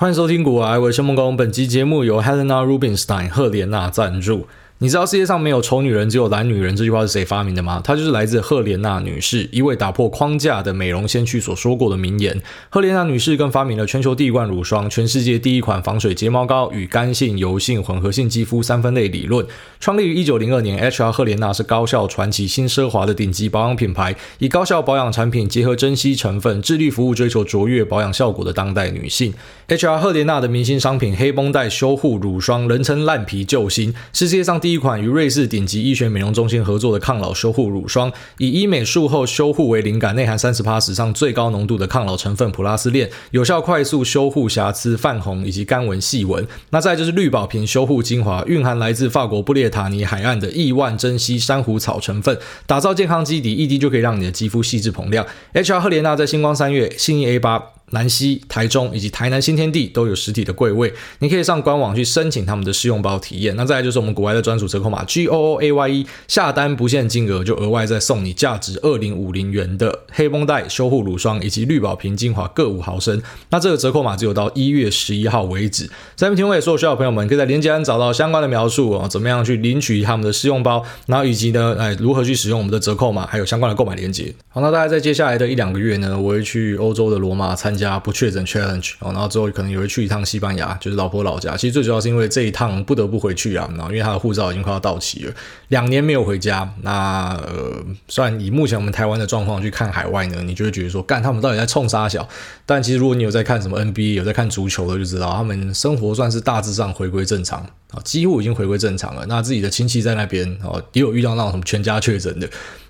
[0.00, 1.34] 欢迎收听《股癌，我是梦工》。
[1.36, 4.46] 本期节目由 Helena Rubinstein 赫莲娜赞助。
[4.80, 7.80] 你知道世界上没有丑女人，只有懒女人这句话是谁发明的吗？
[7.82, 12.40] 她就是来自赫莲娜女士，一位打破框架的美容先驱所说过的名言。
[12.70, 19.44] 赫莲娜女士更发明了全球第一罐乳霜，全世界第一款防水睫毛膏与干性、油性、混合性肌肤三分类理论。
[19.80, 29.34] 创立于一九零二年，HR 赫莲娜是高效、传奇、新奢华的顶级保养品牌，以高效保养产品结合珍稀成分，致力服务追求卓越保养效果的当代女性。
[29.66, 34.67] HR 赫莲娜的明星商品黑绷带修护乳霜，人称烂皮救星，是世界上第。
[34.68, 46.46] 第一款与瑞士顶级医学美容中心合作的抗老修护乳霜，以医美术后修护为灵感，内含三十趴史上最高浓度的抗老成分普拉斯链，有效快速修护瑕疵、泛红以及干纹细纹。
[46.68, 55.26] 那再就是绿宝瓶修护精华，蕴含来自法国布列塔尼海岸的亿万珍稀珊瑚草成分，打造健康基底，一滴就可以让你的肌肤细致蓬亮。
[55.54, 57.77] HR 赫莲娜在星光三月、信义 A 八。
[57.90, 63.54] 南西、台中以及台南新天地都有实体的柜位，你可以上官网去申请他们的试用包体验。
[63.56, 73.22] 那再来就是我们国外的专属折扣码 G O O A Y E，下单不限金额就额外再送你价值二零五零元的黑绷带修护乳霜以及绿宝瓶精华各五毫升。
[73.50, 75.86] 那这个折扣码只有到一月十一号为止。
[76.14, 84.34] 在这边提供给所有需要的朋友们，可以在链接栏找到相关的描述啊，怎么样去领取他们的试用包，然后以及呢，哎，如何去使用我们的折扣码，还有相关的购买链接。
[84.48, 91.56] 好，那大概在接下来的一两个月呢，我会去欧洲的罗马参加不确诊 challenge 哦，然后之后可能也会去一趟西班牙，就是老婆老家。
[91.56, 95.32] 其实最主要是因为这一趟不得不回去啊，然后因为他的护照已经快要到期了，
[95.68, 96.68] 两年没有回家。
[96.82, 102.28] 那呃，虽然以目前我们台湾的状况去看海外呢，你就会觉得说，干他们到底在冲啥小？
[102.66, 107.60] 但其实如果你有在看什么 NBA，有在看足球的，就知道他们生活算是大致上回归正常
[107.92, 109.24] 啊，几乎已经回归正常了。
[109.28, 112.48] 那自己的亲戚在那边哦，也有遇到那种什么全家确诊的。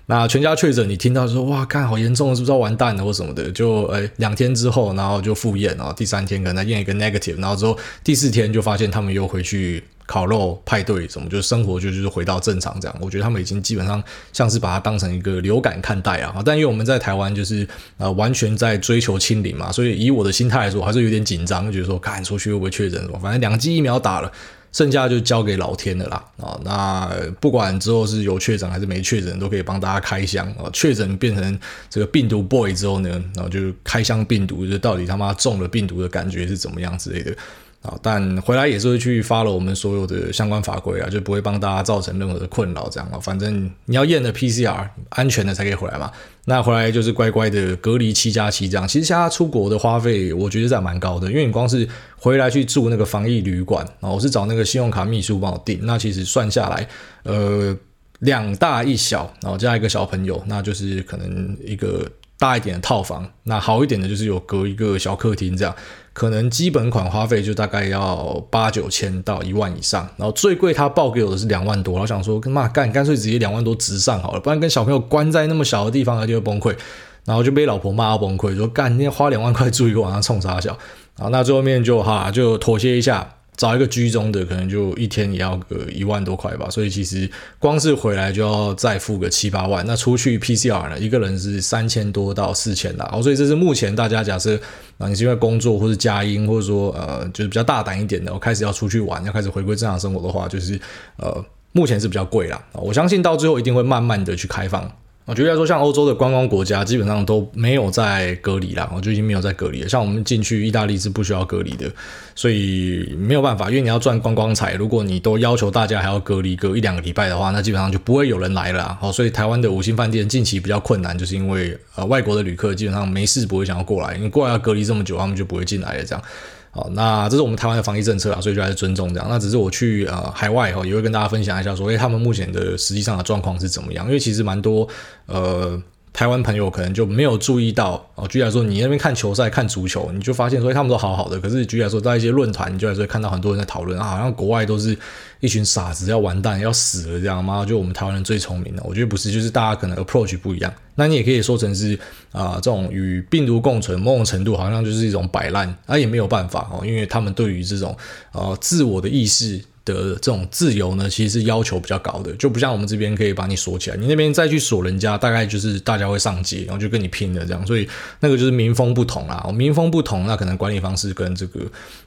[0.09, 3.51] 那全家确诊，你听到说哇，看好严重，是不是要完蛋了或什么的？
[3.51, 12.97] 就诶两天之后，然后就复验，然后第三天可能验一个 negative，然后之后第四天就发现他们又回去烤肉派对什么，就是生活就就是回到正常这样。
[12.99, 16.41] 我觉得他们已经基本上像是把它当成一个流感看待啊。
[16.43, 17.67] 但因为我们在台湾就是
[17.97, 23.19] 呃完全在追求清零嘛，所以以我的心态来说，还是有点紧张，就觉得说干出去会不会确诊什么？
[23.19, 24.31] 反正两剂疫苗打了。
[24.71, 26.59] 剩下就交给老天的啦啊！
[26.63, 30.69] 那不管之后是有确诊还是没确诊，都可以帮大家开箱啊。
[30.71, 31.59] 确诊变成
[31.89, 37.35] 这个病毒 boy 之后呢，然后就开箱病毒，就到底他妈中了病毒的感觉是怎么样之类的
[37.81, 37.97] 啊。
[38.01, 43.19] 但回来也是会去发了我们所有的相关法规啊，就不会帮大家造成任何的困扰这样啊。
[43.19, 46.11] 反正你要验的 PCR 安全的才可以回来嘛。
[46.45, 48.87] 那回来就是乖乖的隔离七加七这样。
[48.87, 55.79] 其实现在出国的花费，我觉得是还蛮高的，因为你光是回来去住那个防疫旅馆啊，我是找那个信用卡秘书帮我订。
[55.83, 56.87] 那其实算下来，
[57.21, 57.77] 呃，
[58.19, 62.03] 两大一小，然后加一个小朋友，那就是可能一个
[62.39, 63.29] 大一点的套房。
[63.43, 65.75] 那好一点的就是有隔一个小客厅这样。
[66.11, 76.75] 可能基本款花费就大概要八九千到一万以上，然后最贵他报给我的是两万多，然后想说跟妈干，干脆直接两万多直上好了，不然跟小朋友关在那么小的地方，他就会崩溃，
[77.23, 80.73] 然后就被老婆骂崩溃，说干，你要花两万块住一个晚上冲啥小，
[81.17, 83.35] 啊，那最后面就哈就妥协一下。
[83.59, 89.85] 找一个居中的，可能就一天也要个一万多块吧，所以其实光是回来就要再付个七八万。
[89.85, 93.09] 那出去 PCR 呢，一个人是三千多到四千啦。
[93.11, 94.57] 哦，所以这是目前大家假设
[94.97, 100.79] 啊，你是因为工作或是家音，或者说呃，就是比较大胆一点的，我开始要出去玩，要开始回归正常生活的话，就是
[101.17, 101.43] 呃，
[101.73, 102.63] 目前是比较贵啦。
[102.71, 104.89] 我相信到最后一定会慢慢的去开放。
[105.29, 109.87] 我觉得来说，像欧洲的观光国家基本上都没有在隔离啦，我就已经没有在隔离了。
[109.87, 111.87] 像我们进去意大利是不需要隔离的，
[112.33, 114.73] 所以没有办法，因为你要赚观光财。
[114.73, 118.97] 如果你都要求大家还要隔离隔一两个礼拜的话，那基本上就不会有人来了。
[118.99, 126.03] 好，所以台湾的五星饭店近期比较困难，就是因为呃外国的旅客基本上没事不会想要过来，因为过来要隔离这么久，他们就不会进来了。
[126.03, 126.23] 这样。
[126.71, 129.27] 好，那这是我们台湾的防疫政策啊，所以就还是尊重这样。
[129.29, 134.05] 那只是我去呃海外哈，也会跟大家分享一下说，诶、他们目前的实际上的状况是怎么样？
[134.05, 134.87] 因为其实蛮多
[135.25, 135.81] 呃。
[136.11, 138.27] 台湾朋友可能就没有注意到哦。
[138.27, 141.39] 举例来说，你那边看球赛、看足球，你就发现说他们都好好的。
[141.39, 144.97] 可是举例来说，在一些论坛，你就还是会看到很多人在讨论啊，好像国外都是
[145.39, 147.63] 一群傻子，要完蛋、要死了这样吗？
[147.63, 148.83] 就我们台湾人最聪明了。
[148.85, 150.73] 我觉得不是，就是大家可能 approach 不一样。
[150.95, 151.93] 那你也可以说成是
[152.31, 157.95] 啊、呃，这种与病毒共存，某种程度好像就是一种摆烂，啊、也没有办法哦，因为他们对于这种
[158.33, 159.63] 呃自我的意识。
[159.93, 167.87] 的这种自由呢，其实是要求比较高的，就不像我们这边可以把你锁起来，你那边再去锁人家，大概就是大家会上街，然后就跟你拼了这样，所以
[168.19, 171.61] 那个就是民风不同啦，民风不同，那可能管理方式跟这个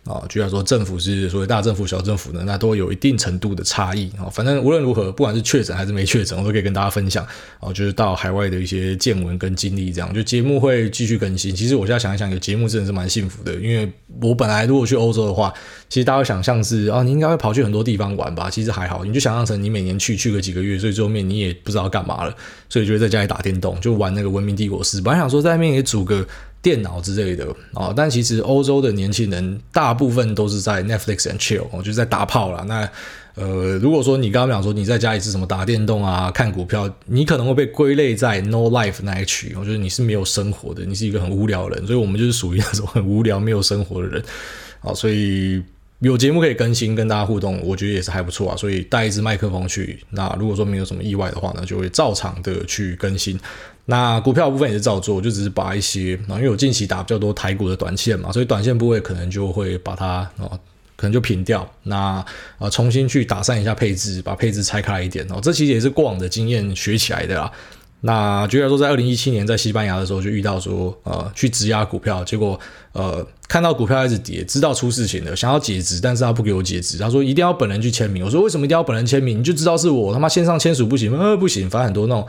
[0.04, 4.30] 啊，就像说政府是所谓大政府、小政府呢，那都有一定程度的差异啊。
[4.30, 7.26] 反正无论如何，不管是确诊还是没确诊，我都可以跟大家分享
[7.60, 11.54] 啊，就是到海外的一些见闻跟经历，这样就节目会继续更新。
[11.54, 13.90] 其实我现在想一想，有节目真的是蛮幸福的，因为
[14.20, 15.52] 我本来如果去欧洲的话，
[15.88, 18.50] 其实大家想象是啊，你应该会跑去很 多地方玩吧？
[18.50, 22.34] 其实还好，你就想象成你每年去去个几个月，所以最后面你也不知道干嘛了，
[22.68, 25.00] 所以就会在家里打电动，就玩那个《文明帝国四》。
[25.02, 26.26] 本来想说在那边也组个
[26.60, 32.64] 电脑之类的啊，但其实欧洲的年轻人大部分都是在 Netflix and chill，就是在打炮了。
[32.68, 32.88] 那
[33.34, 44.22] 呃，如果说你刚刚讲说你在家里是什么打电动啊、看股票，你可能会被归类在 no life 那一区，我觉得你是没有生活的，你是一个很无聊的人，所以我们就是属于那种很无聊、没有生活的人
[44.82, 45.62] 啊，所以。
[46.02, 48.56] 有节目可以更新，跟大家互动，我觉得也是还不错啊。
[48.56, 53.38] 所以带一支麦克风去，那如果说没有什么意外的话呢，就会照常的去更新。
[53.84, 60.58] 那股票部分也是照做，就只是把一些啊，因为我近期打比较多台股的短线嘛，所以短线部位可能就会把它啊，
[60.96, 61.68] 可能就平掉。
[61.84, 62.24] 那
[62.58, 65.38] 啊，重新去打散一下配置，把配置拆开一点哦。
[65.40, 67.52] 这其实也是过往的经验学起来的啦。
[68.04, 72.58] 那举例来说，在二零一七年在西班牙的时候，就遇到说，呃，去质押股票，结果，
[72.90, 78.24] 呃，看到股票开始跌，知道出事情了，想要解职，但是他不给我解职，他说一定要本人去签名。
[78.24, 79.38] 我说为什么一定要本人签名？
[79.38, 81.18] 你就知道是我他妈线上签署不行吗？
[81.20, 82.26] 呃，不行，反正很多那种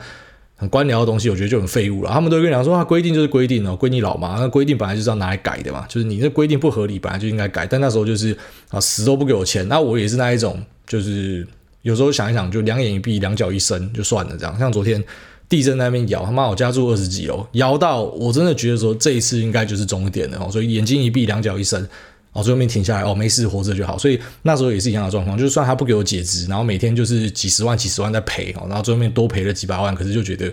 [0.54, 2.10] 很官僚的东西，我觉得就很废物了。
[2.12, 4.38] 他们都跟你讲说，他规定就是规定哦，归你老妈。
[4.38, 7.66] 那规定本来就是要拿来改的嘛，就是你这规定不合理，本来就应该改。
[7.66, 8.32] 但那时候就是
[8.68, 9.66] 啊，死都不给我签。
[9.66, 11.44] 那我也是那一种，就是
[11.82, 14.56] 有时候想一想，就两眼一闭，两脚一伸就算了，这样。
[14.56, 15.02] 像昨天。
[15.48, 21.86] 地震那边摇，他妈我家住二十几楼，摇到我真的觉得说这一次应该就是终点了哦，所以眼睛一闭，两脚一伸，
[22.32, 23.98] 哦，最后面停下来，哦，没事，活着就好。
[23.98, 30.52] 所以那时候也是一样的状况，就算他不给我解职，然后每天就是几十万、几十万在赔哦，然后最后面多赔了几百万，可是就觉得。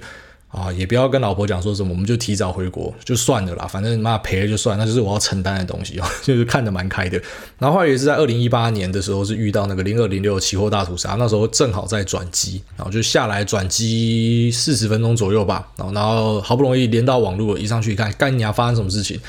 [0.52, 7.18] 啊，也不要跟老婆讲说什么，我们就提早回国就算了啦，反正妈赔了就算，那就是我要承担的东西哦， 就是看得蛮开的。
[7.58, 19.20] 然后后来也是在二零一八年的时候，是遇到那个零二零六期货大屠杀，那时候正好在转机，然后就下来转机四十分钟左右吧，然后然后好不容易连到网络，一上去一看，干你啊发生什么事情？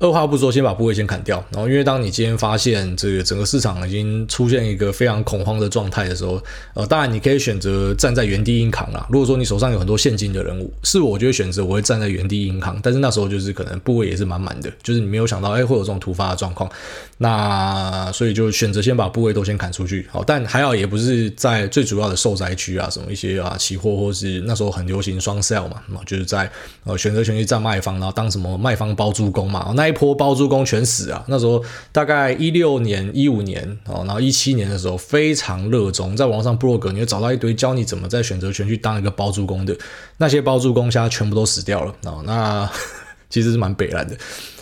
[0.00, 1.44] 二话不说，先把部位先砍掉。
[1.52, 6.42] 然后，因为当你今天发现这个整个市场已经出现一个非常恐慌的状态的时候，
[6.72, 9.06] 呃，当然你可以选择站在原地硬扛啦。
[9.10, 12.80] 如果说你手上有很多现金的人物，是我就会选择我会站在原地硬扛。
[12.82, 16.70] 但是那时候就是可能部位也是满满的，就是你没有想到，哎，会有这种突发的状况。
[17.18, 20.08] 那所以就选择先把部位都先砍出去。
[20.10, 26.50] 好，但还好也不是在最主要的受灾区啊，什么一些啊期货或是那时候很流行双 sell 嘛，就是在
[26.84, 29.89] 呃选择权去站卖方，然后当什么卖方包租公嘛，那。
[29.90, 31.22] 一波包租公全死啊！
[31.28, 39.76] 那时候大概一六年、一五年哦，然后一七年的时候非常热衷，在网上部落格你会找到一堆教你怎么在选择权去当一个包租公的
[40.16, 42.22] 那些包租公，现在全部都死掉了哦。
[42.24, 42.70] 那
[43.28, 44.16] 其实是蛮悲蓝的。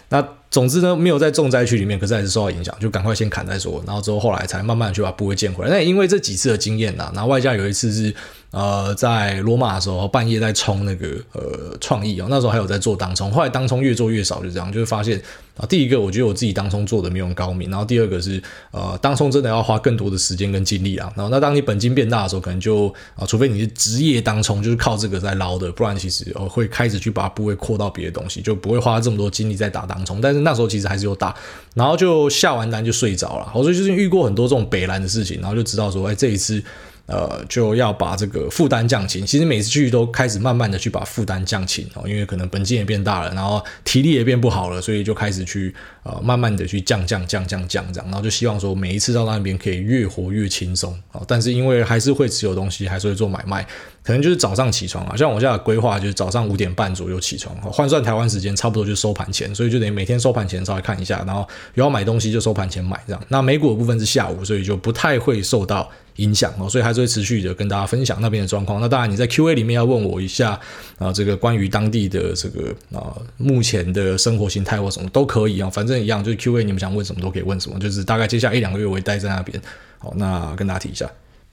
[0.09, 3.83] 那总之呢，没有在重灾区里面，可是还是受到影响，就赶快先砍再说。
[3.87, 5.71] 然后之后后来才慢慢去把部位建回来。
[5.71, 8.15] 那因为这几次的经验呐，然后外加有一次是。
[8.51, 15.21] 呃，在罗马的时候，半夜在冲那个呃创意哦，那时候还有在做当冲，后来当冲越做越少，就这样，就是发现
[15.59, 22.87] 啊，第一个我觉得我自己当冲做的没有高明，然后第二个是呃当冲真的要花更多的时间跟精力啊，然后那当你本金变大的时候，可能就
[23.17, 31.35] 啊，除非你是职业当冲，就是靠这个在捞的，不然其实呃会开始去把部位扩到别的东西，就不会花这么多精力在打当冲，但是那时候其实还是有打，
[31.75, 36.63] 然后就下完单就睡着了，我所以就是遇过很多这种北蓝的事情，然后就知道说，哎，这一次。
[37.09, 39.25] 呃，就要把这个负担降轻。
[39.25, 51.23] 其实每次去都开始慢慢的去把负担降轻哦，因为可能本金也变大了，然后体力也变不好了，所以就开始去呃慢慢的去降降降降降这样，然后就希望说每一次到那边可以越活越轻松啊。
[51.27, 53.67] 但是因为还是会持有东西，还是会做买卖，
[54.03, 63.23] 可能就是早上起床啊，像我现在的规划就是早上五点半左右起床，换算台湾时间差不多就收盘前，所以就等于每天收盘前稍微看一下，然后有要买东西就收盘前买这样。
[63.29, 65.91] 那美股的部分是下午，所以就不太会受到。
[66.19, 68.81] 影响哦，所以还是会持续的跟大家分享那边的状况。
[68.81, 70.59] 那当然，你在 Q&A 里面要问我一下
[70.99, 79.61] 啊，这个关于当地的这个啊目前的生活形态或什么都可以啊，反正一样，就是 Q&A 你们想问什么都可以问什么，就是大概接下来一两个月我会待在那边。
[79.99, 81.11] 好，那跟大家提一下。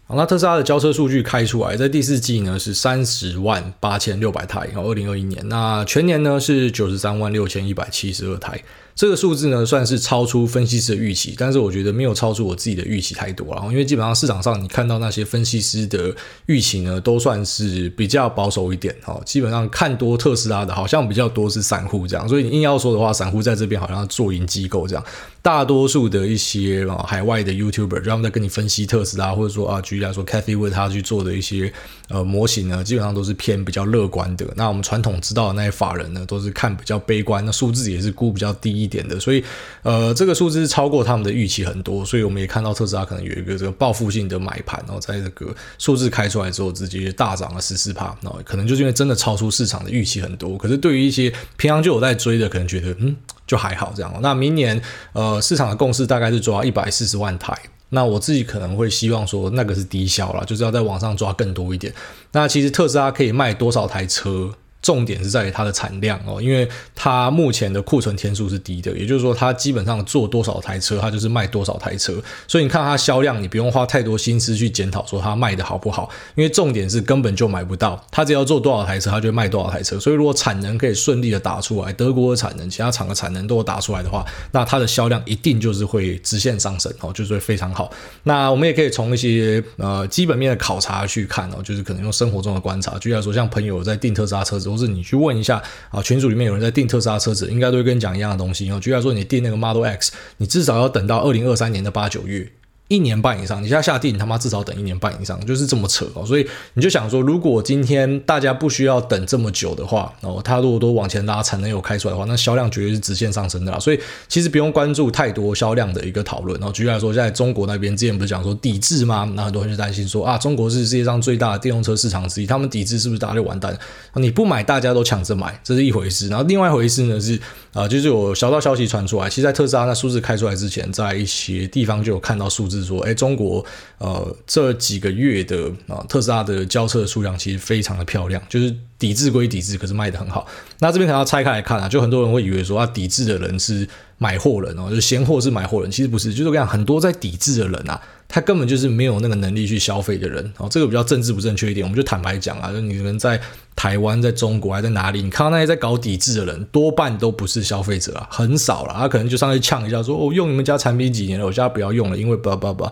[0.07, 8.61] 好，那特斯拉的交车数据开出来，在第四季呢是三十万八千六百台，然后二零二一年，那全年呢是九十三万六千一百七十二台。
[8.95, 13.61] 这个数字呢，算是超出分析师的预期，但是我觉得没有超出我自己的预期太多了。
[13.69, 19.21] 因为基本上市场上你看到那些分析师的预期呢，都算是比较保守一点哦。
[19.25, 22.25] 基本上看多特斯拉的，好像比较多是散户这样。
[22.29, 25.03] 所以你硬要说的话，散户在这边好像做赢机构这样。
[25.41, 31.71] 大多数的一些啊海外的 YouTuber，就他们在跟你分析特斯拉，或者说啊举例来说，Cathie Wood 他去做的一些
[32.09, 34.45] 呃模型呢，基本上都是偏比较乐观的。
[34.55, 39.19] 那我们传统知道的那些法人呢，都是看比较悲观，那数字也是估比较低一点的。
[39.19, 39.43] 所以
[39.83, 48.15] 呃这个数字是超过他们的预期很多，所以我们也看到特斯拉可能有一个这个报复性的买盘，然后在这个数字开出来之后，直接大涨了十四趴。
[48.21, 50.57] 那可能就是因为真的超出市场的预期很多。
[50.57, 53.15] 可是对于一些平常就有在追的，可能觉得嗯。
[53.47, 54.11] 就还好这样。
[54.23, 54.81] 那明年
[55.13, 57.55] 呃市场的共识大概是抓一百四十万台。
[57.95, 61.91] 那我自己可能会希望说那个是低销了，就是要在网上抓更多一点。
[62.33, 64.51] 那其实特斯拉可以卖多少台车？
[64.85, 72.13] 重点是在于它的产量哦，因为它目前的库存天数是低的，也就是说它基本上做多少台车，它就是卖多少台车。
[72.47, 77.99] 所以你看它销量，你不用花太多心思去检讨说它卖的好不好，因为重点是根本就买不到。
[78.11, 79.99] 它只要做多少台车，它就卖多少台车。
[79.99, 87.91] 所以如果产能可以顺利的打出来，德国的产能、其他厂的产能都打出来的话，那它的销量一定就是会直线上升哦，就是会非常好。
[88.21, 94.74] 那我们也可以从一些呃基本面的考察去看哦，就是可能用生活中的观察，举例来说，像朋友在订特斯拉车子。
[94.75, 98.65] 或是你去问一下啊，群组里面有人在订特斯拉车子，应该都会跟你讲一样的东西。
[98.65, 102.51] 然后举例来说，你订那个 Model X，你至少要等到二零二三年的八九月。
[102.87, 106.23] 一年半以上，你现在下定，你他妈至少等一年半以上，就是这么扯哦。
[106.23, 113.79] 所以你就想说，如果今天大家不需要等这么久的话，哦，他如果都往前拉，产能有开出来的话，那销量绝对是直线上升的啦。
[113.79, 116.59] 所以其实不用关注太多销量的一个讨论。
[116.59, 119.27] 然后举例来说，在中国那边之前不是讲说抵制吗？
[119.35, 123.75] 那很多人就担心说啊，中国是世界上最大的电动车市场之一，他们抵制是不是大家就完蛋？
[124.13, 126.27] 你不买，大家都抢着买，这是一回事。
[126.27, 127.39] 然后另外一回事呢是
[127.75, 133.63] 啊，就是有小道消息传出来，其实在特斯拉那数字开出来之前，在一些地方就有看到数字说，哎，中国。
[133.97, 140.45] 呃，这几个月的啊，特斯拉的交车的数量其实非常的漂亮，就是抵制归抵制，可是卖得很好。
[140.79, 147.99] 那这边可能要拆开来看啊，就很多人会以为说啊，抵制的人是买货人哦，就是嫌货是买货人，其实不是，就是我跟你讲，很多在抵制的人啊，
[148.35, 153.39] 他根本就是没有那个能力去消费的人哦，这个比较政治不正确一点，我们就坦白讲啊，就你们在
[153.77, 162.91] 台湾、在中国还在哪里，你看到那些在搞抵制的人，多半都不是消费者啊，很少了，他可能就上去呛一下说，我，用你们家产品几年了，我现在不要用了，因为叭叭叭。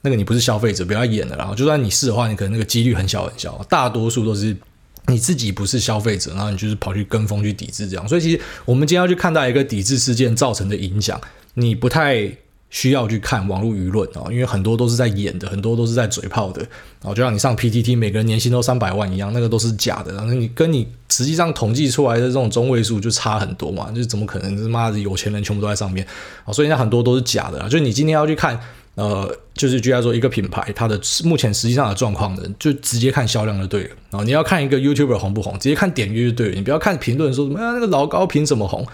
[0.00, 1.36] 那个你不是消费者，不要演了。
[1.36, 3.62] 然后就算你是的话，你可能那个几率很小很小。
[3.68, 4.56] 大多数都是
[5.08, 8.08] 你自己不是消费者，然后你就是跑去跟风去抵制这样。
[8.08, 11.20] 所以其实我们今天要去看待一个抵制事件造成的影响，
[11.52, 12.34] 你不太
[12.70, 16.60] 需要去看网络舆论啊，因为很多都是在演的，很多都是在嘴炮的。
[17.00, 20.12] 然后就像你上 PTT，每个人年薪都三百万一样，那个都是假的。
[20.14, 24.56] 然后你跟你实际上统计出来的这种中位数就差很多嘛，就怎么可能？
[24.56, 26.06] 他妈的有钱人全部都在上面
[26.44, 26.52] 啊！
[26.52, 27.68] 所以那很多都是假的。
[27.68, 28.58] 就你今天要去看。
[28.94, 33.90] 呃，就是举例说，一个品牌它的目前实际上的状况的，就直接看销量就对了。
[34.10, 36.54] 然后你要看一个 YouTuber 红不红，直接看点阅就对了。
[36.56, 38.84] 你不要看评论说什么啊，那个老高凭什么红？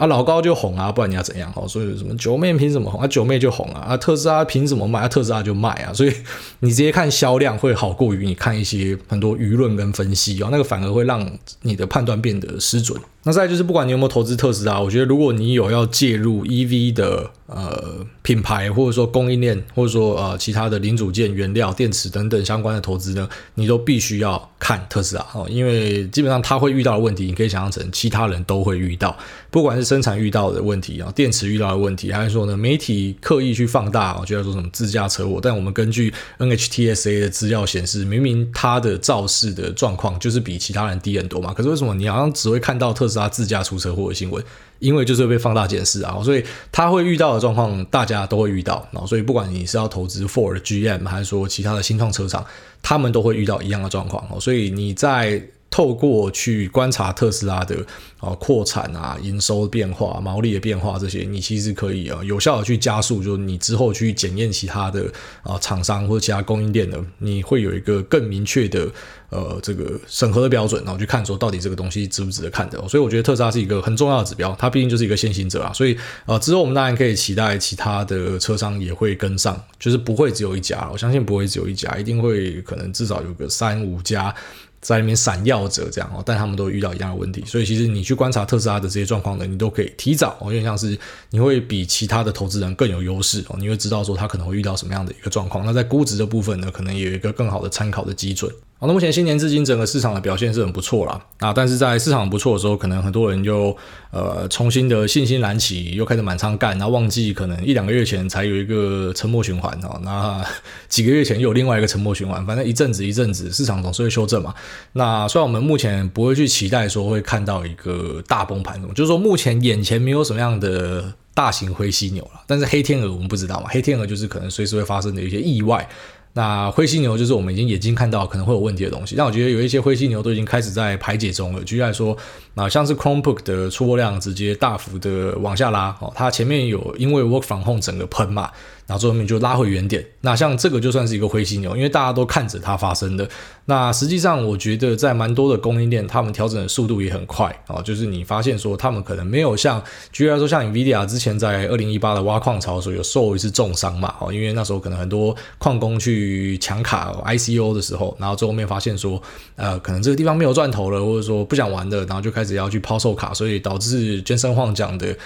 [0.00, 1.52] 啊，老高就红啊，不然你要怎样？
[1.54, 3.06] 哦，所以什么九妹凭什么红啊？
[3.06, 3.80] 九妹就红啊！
[3.90, 5.08] 啊，特斯拉凭什么卖啊？
[5.08, 5.92] 特斯拉就卖啊！
[5.94, 6.12] 所以
[6.60, 11.30] 你直接看销量会好过于你看一些很多舆论跟分析哦，那个反而会让
[11.60, 12.98] 你的判断变得失准。
[13.22, 29.14] 那再就是，不管你有没有投资特斯拉，我觉得如果你有要介入 EV 的呃品牌，或者说供应链，或者说呃其他的零组件、原料、电池等等相关的投资呢，你都必须要看特斯拉哦，因为基本上它会遇到的问题，你可以想象成其他人都会遇到，
[29.50, 44.42] 不管是生产遇到的问题啊，电池遇到的问题，还是说呢媒体刻意去放大，我觉得说什么自驾车祸，但我们根据 NHTSA 的资料显示，明明它的肇事的状况就是比其他人低很多嘛，可是为什么你好像只会看到特是他自驾出车祸的新闻，
[44.78, 48.86] 因为就是被放大检视啊，所以他会遇到的状况，大家都会遇到。
[48.92, 52.46] 然后，所以不管你是要投资 Ford、GM，还是说其他的新创车厂，
[52.80, 54.40] 他们都会遇到一样的状况哦。
[54.40, 57.76] 所以你在透过去观察特斯拉的
[58.18, 65.10] 啊扩产啊、营收变化、毛利的变化这些，你其实可以啊有效的去加速，就是你之后去检验其他的
[65.42, 68.90] 啊厂商或者其他供应链的，你会有一个更明确的。
[69.30, 75.96] 呃，这个审核的标准，然后去看说到底这个东西值不值得看的，所以我觉得特斯拉是一个很重要的指标，它毕竟就是一个先行者啊，所以
[76.26, 84.34] 呃之后我们当然可以期待其他的车商也会跟上，就是不会只有一家，我相信不会只有一家，一定会可能至少有个三五家
[84.80, 90.98] 在里面闪耀着这样哦，但他们都遇到一样的问题，所以其实你去观察特斯拉的这些状况呢，你都可以提早哦，有点像是
[91.30, 98.50] 你会比其他的投资人更有优势哦，你会知道说他可能会遇到什么样的一个状况，那在估值的部分呢，可能有一个更好的参考的基准。
[98.80, 101.20] 好，那目前新年至今整个市场的表现是很不错啦。
[101.36, 103.76] 啊，但是在市场不错的时候，可能很多人就
[104.10, 110.42] 呃重新的信心燃起，又开始满仓干，然后忘记可能一两个月前才有一个沉默循环哦，那
[110.88, 114.54] 几个月前又有另外一个沉默循环，反正一阵子一阵子，市场总是会修正嘛。
[114.94, 125.86] 那虽然我们目前不会去期待说会看到一个大崩盘，就是说目前眼前没有什么样的大型灰犀牛了，但是黑天鹅我们不知道嘛，黑天鹅就是可能随时会发生的一些意外。
[126.32, 131.62] 那灰犀牛就是我们已经眼睛看到可能会有问题的东西，但我觉得有一些灰犀牛都已经开始在排解中了。
[131.64, 132.16] 举例来说，
[132.54, 138.50] 那像是 Chromebook 的出货量直接大幅的往下拉哦，它前面有因为 Work from Home 整个喷嘛。
[138.86, 143.28] 然后最后面就拉回原点，那像这个就算是一个灰犀牛，因为大家都看着它发生的。
[143.66, 147.80] 那实际上，我觉得在蛮多的供应链，他们调整的速度也很快啊。
[147.82, 159.20] 就是你发现说，他们可能没有像，举例来说，像 NVIDIA 之前在二零一八的挖矿潮的时候有受一次重伤嘛，哦，因为那时候可能很多矿工去去抢卡 ICO 的时候，然后最后面发现说，
[159.56, 165.16] 呃，可能这个地方没有赚头了，或者说不想玩的，然后就开始要去抛售卡，所以导致健身晃讲的。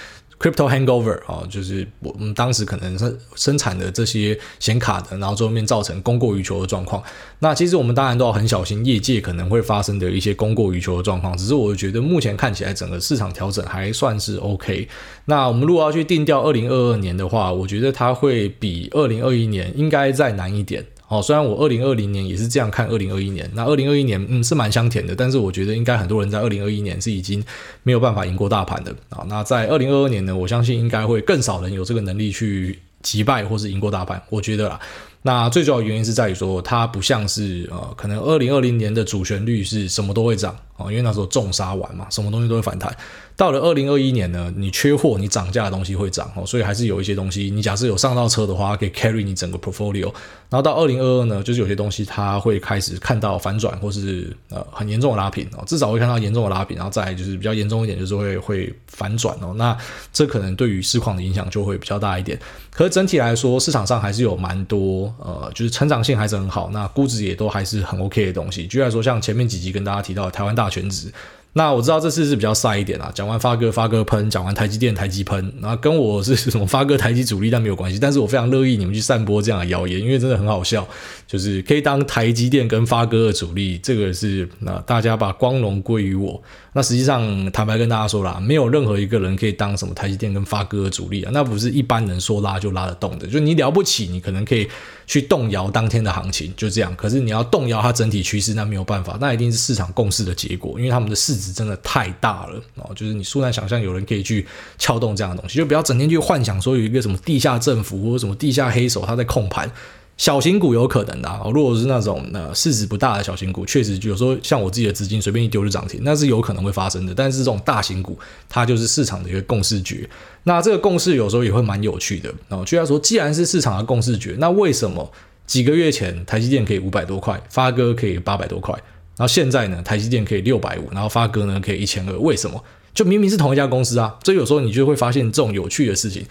[0.45, 7.01] Crypto hangover 啊，就是我们当时可能生生产的这些显卡的，然后最后面造成供过于求的状况。
[7.39, 11.35] 那其实我们当然都要很小心业界可能会发生的一些供过于求的状况。
[11.35, 14.87] 只是我觉得目前看起来整个市场调整还算是 OK。
[15.25, 20.85] 那我们如果要去定调二零二二年的话，我觉得它会比二零二一年应该再难一点。
[21.17, 27.43] 哦，虽然我二零二零年也是这样看二零二一年，那二零二一年嗯是蛮香甜的，但是我觉得应该很多人在二零二一年是已经
[27.83, 29.25] 没有办法赢过大盘的啊。
[29.27, 34.79] 那在二零二二年呢，我相信应该会更少人有这个能力去击败或是赢过大盘，我觉得啦。
[35.21, 42.95] 那最主要原因是在于说，它不像是呃，可能二零二零年的主旋律是什么都会涨哦，因为那时候重杀完嘛，什么东西都会反弹。
[43.37, 50.05] 到了二零二一年呢，你缺货，你涨价的东西会涨哦，所以还是有一些东西，你假设有上到车的话，可以 carry 你整个 portfolio。
[50.47, 59.53] 然后到二零二二呢，就是有些东西它会开始看到反转，或是呃很严重的拉平哦，至少会看到严重的拉平，然后再就是比较严重一点，就是会会反转哦。
[59.57, 59.77] 那
[60.13, 62.39] 这可能对于市况的影响就会比较大一点。
[62.71, 68.65] 可是整体来说，市场上还是有蛮多呃，就是成长性还是很好，那估值也都还是很 OK 的东西。
[68.67, 71.11] 举例来说，像前面几集跟大家提到的台湾大全职。
[71.57, 77.97] 那我知道这次是比较晒一点啊，讲完发哥发哥喷，讲完台积电台积喷，那跟我是 什么发哥台积主力，但没有关系。
[77.97, 80.85] 但是我非常乐意你们去散播这样的谣言，因为真的很好笑，
[81.25, 86.43] 就是可以当台积电跟发哥的主力，这个是那大家把光荣归于我。
[86.77, 93.25] 那实际上坦白跟大家说啦，没有任何一个人可以当什么台积电跟发哥的主力啊，那不是一般人说拉就拉得动的。
[93.25, 94.67] 就你了不起，你可能可以
[95.07, 96.93] 去动摇当天的行情，就这样。
[96.97, 102.91] 可是你要动摇它整体趋势，那没有办法，那一定是市场共识的结果，因为他们的市值真的太大了哦。
[102.93, 104.45] 就是你素难想象有人可以去
[104.77, 109.71] 撬动这样的东西，就不要整天去幻想说有一个什么地下政府或者什么地下黑手他在控盘。
[110.17, 117.13] 小型股有可能的啊，如果是那种呃市值不大的小型股，确实有时候像我自己的资金随便一丢就涨停，那是有可能会发生的。
[117.13, 120.07] 但是这种大型股，它就是市场的一个共识局。
[120.43, 122.63] 那这个共识有时候也会蛮有趣的哦。
[122.65, 125.11] 就要说，既然是市场的共识局，那为什么
[125.45, 128.73] 几个月前台积电可以五百多块，发哥可以八百多块，
[129.17, 132.17] 然后现在呢，台积电可以六百五，然后发哥呢可以一千二？
[132.19, 132.63] 为什么？
[132.93, 136.25] 就明明是同一家公司啊，所以有时候你就会发现这种有趣的事情。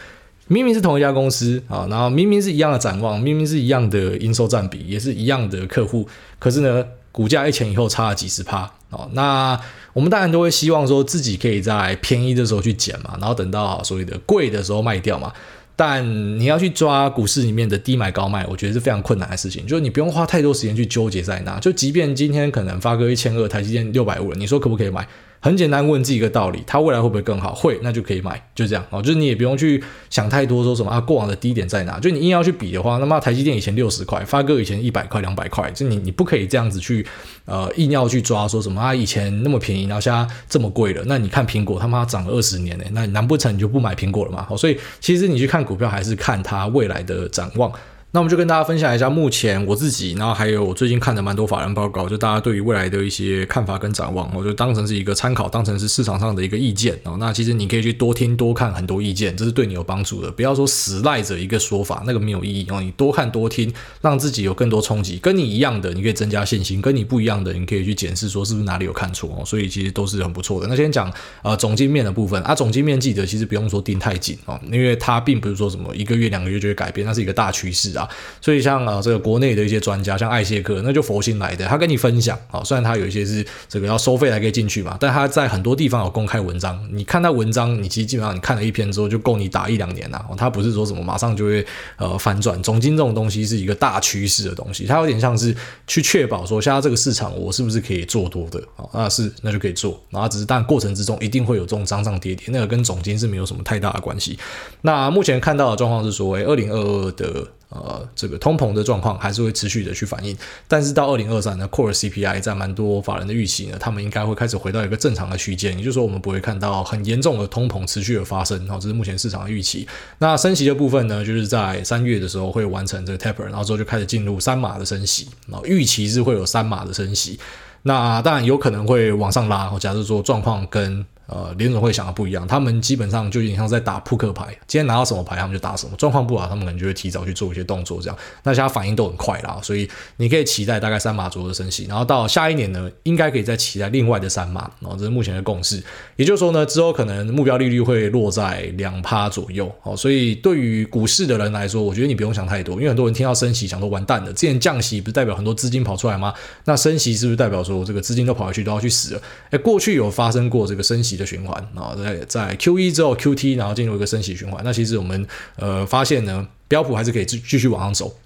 [0.48, 6.06] 明明是同一家公司啊，然后明明是一样的展望，明明是一样的营收占比，也是一样的客户，
[6.38, 8.58] 可是呢，股价一前一后差了几十趴
[8.90, 9.08] 啊。
[9.12, 9.58] 那
[9.92, 15.32] 我们当然都会希望说自己可以在便宜的时候去捡嘛，然后等到所谓的贵的时候卖掉嘛。
[15.76, 19.66] 但你要去抓股市里面的低买高卖，我觉得是非常困难的事情。
[19.66, 25.04] 就是你不用花太多时间去纠结在那，就即便今天可能发个一千二，台积电六百五了，你说可不可以买？
[25.44, 27.54] 很简单，问自己一个道理：它未来会不会更好？
[27.54, 29.02] 会，那就可以买，就这样哦。
[29.02, 32.00] 就是你也不用去想太多，说什么啊，过往的低点在哪？
[32.00, 37.06] 就你硬要去比的话，那么台积电以前六十块，发哥以前一百块、两百块，就你你不可以这样子去
[37.44, 41.02] 呃硬要去抓，说什么啊以前那么便宜，然后现在这么贵了。
[41.04, 44.46] 那你看苹果，他妈涨了二十年呢，那难不成你就不买苹果了吗？
[44.56, 47.70] 所以其实你去看股票，还是看它未来的展望。
[48.14, 57.16] 那我们就跟大家分享一下目前我自己，然后还有我最近看的蛮多法人报告，就大家对于未来的一些看法跟展望，我就当成是一个参考，当成是市场上的一个意见哦。
[57.18, 60.30] 那其实你可以去多听多看很多意见，这是对你有帮助的。
[60.30, 62.80] 不要说死赖着一个说法，那个没有意义哦。
[62.80, 65.18] 你多看多听，让自己有更多冲击。
[65.18, 69.44] 跟你一样的，你可以增加信心；跟你不一样的，你可以去检视说是不是哪里有看错哦。
[69.44, 70.68] 所以其实都是很不错的。
[70.68, 78.03] 那先讲呃总经面的部分啊，总经面记得其实不用说盯太紧哦，因为它并不是说什么一个月两个月就会改变，那是一个大趋势啊。
[78.40, 90.24] 所以像啊这个国内的一些专家，像艾谢克，那就佛心来的，他跟你分享啊，虽然他有一些是这个要收费才可以进去嘛，但他在很多地方有公开文章，你看他文章，你其实基本上你看了一篇之后就够你打一两年了。
[90.36, 91.64] 他不是说什么马上就会
[91.96, 95.54] 呃反转，总经这种东西是一个大趋势的东西，它有点像是
[95.86, 98.84] 去确保说现在这个市场我是不是可以做多的啊？
[98.92, 104.38] 那是那就可以做，然后只是但过程之中一定会有这种涨涨跌跌，那个跟总经是没有什么太大的关系。
[104.82, 107.46] 那目前看到的状况是说，诶，二零二二的。
[107.74, 110.36] 呃，这个通膨的状况还是会持续的去反映，
[110.68, 119.86] 但是到二零二三呢，Core CPI 在蛮多法人的预期呢，他们应该会开始回到一个正常的区间，也就是说，我们不会看到很严重的通膨持续的发生，好，这是目前市场的预期。
[120.18, 127.38] 那升息的部分呢，就是在三月的时候会完成这个 taper，然后之后就开始进入三码的升息，然后预期是会有三码的升息，
[127.82, 131.04] 那当然有可能会往上拉，假设说状况跟。
[131.26, 135.96] 呃，联准会想的不一样，他们基本上就有点像在打扑克牌，今天拿到什么牌，他们就打什么。
[135.96, 145.82] 状况不好，他们可能就会提早去做一些动作，这样，那现在反应都很快啦，所以你可以期待大概三码左右的升息，然后到下一年呢，应该可以再期待另外的三码，然后这是目前的共识。
[146.16, 156.34] 也就是说呢，之后可能目标利率会落在两趴左右，哦，所以对于股市的人来说，我觉得你不用想太多，因为很多人听到升息想说完蛋了，之前降息不是代表很多资金跑出来吗？
[156.64, 159.22] 那升息是不是代表说这个资金都跑回去都要去死了？
[159.50, 161.94] 诶，过去有发生过这个升息的循环啊。
[161.96, 164.62] 在在 Q 一之后 Q T，然后进入一个升息循环。
[164.64, 168.16] 那其实我们呃发现呢，标普还是可以继继续往上走。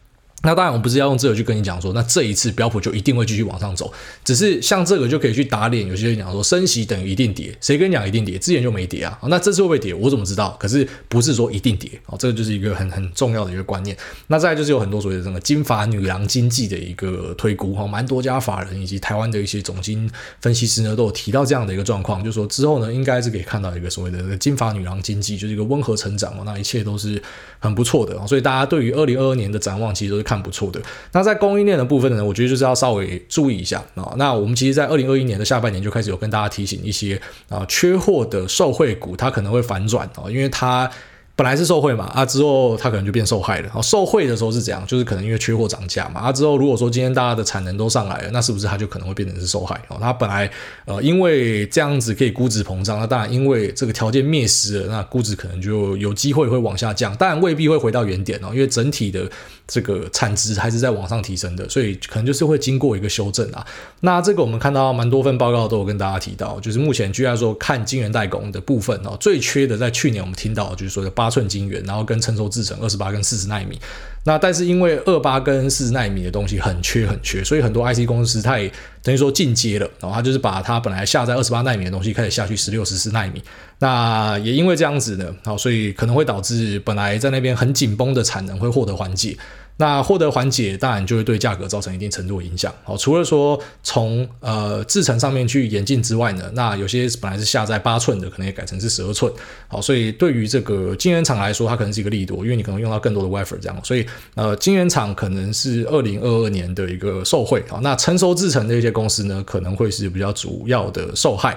[0.43, 3.93] 那当然，我不是要用这个去跟你讲说，那这一次标普就一定会继续往上走。
[4.25, 8.39] 只是像这个就可以去打脸，有些人讲说升息等于一定跌，谁跟你讲一定跌？
[8.39, 9.19] 之前就没跌啊。
[9.25, 9.93] 那这次会不会跌？
[9.93, 10.57] 我怎么知道？
[10.61, 13.97] 可是不是说一定跌哦，这个就是一个很很重要的一个观念。
[14.29, 20.09] 那再就是有很多所谓的这个金发女郎经济的一个推估哈，蛮多家法人以及台湾的一些总经
[20.41, 27.21] 分析师呢都有提到这样的一个状况，就说之后呢应该是可以看到一个所谓的这个金发女郎经济，就是一个温和成长哦，那一切都是
[27.59, 28.25] 很不错的。
[28.29, 30.79] 所以大家对于二零二二年的展望其实都是看不错的。
[31.13, 34.13] 那在供应链的部分呢，我觉得就是要稍微注意一下啊。
[34.19, 40.91] 那我们其实，在二零二一年的下半年就开始有跟大家提醒一些啊缺货的受惠股，它可能会反转啊，因为它。
[41.39, 43.71] 本来是受惠嘛，啊之后它可能就变受害了。
[43.73, 44.85] 哦，受惠的时候是怎样？
[44.89, 49.81] 就是可能因为缺货涨价嘛，啊之后如果说今天大家的产能都上来了，那是不是它就可能会变成是受害？
[49.87, 50.51] 哦，它本来
[50.85, 59.31] 呃因为这样子可以估值膨胀，那当然因为这个条件灭失了，那估值可能就有机会会往下降，当然未必会回到原点哦，因为整体的
[59.69, 63.65] 这个产值还是在往上提升的，所以可能就是会经过一个修正啊。
[64.01, 71.29] 那这个我们看到蛮多份报告都有跟大家提到，就是目前居然说看晶圆代工的部分哦，最缺的在去年我们听到就是说的八。
[71.29, 73.79] 寸晶圆，然后跟成熟制程二十八跟四十奈米，
[74.25, 83.45] 那但是因为二八跟四十奈米的东西很缺很缺，所以很多 IC 公司它也等于说进阶了，然后它就是把它本来下在二十八奈米的东西开始下去十六、十四奈米，
[83.81, 89.37] 那也因为这样子呢，好，所以可能会导致本来在那边很紧绷的产能会获得缓解。
[89.81, 92.75] 那获得缓解，当然就会对价格造成一定程度的影响。
[92.83, 99.33] 好，除了说从呃制程上面去演进之外呢，那有些本来是下在八寸的，可能也改成是十二寸。
[99.69, 103.85] 好，所以对于这个晶圆厂来说，它可能是一个利多，因为你可能用到更多的 wafer 这样。
[103.85, 107.65] 所以呃，晶圆厂可能是二零二二年的一个受惠。
[107.69, 111.57] 好，那成熟制程的一些公司呢，可能会是比较主要的受害。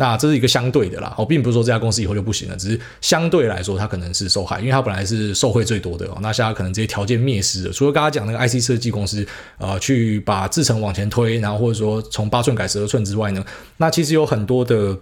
[0.00, 6.18] 那这是一个相对的啦，哦，并不是说这家公司以后就不行了，只是相对来说它可能是受害，因为它本来是受贿最多的哦。
[6.22, 9.26] 那现在可能这些条件灭失了，除了刚刚讲那个 IC 设计公司，
[9.58, 13.44] 呃，去把制程往前推，然后或者说从八寸改十二寸之外呢，
[13.76, 14.96] 那其实有很多的。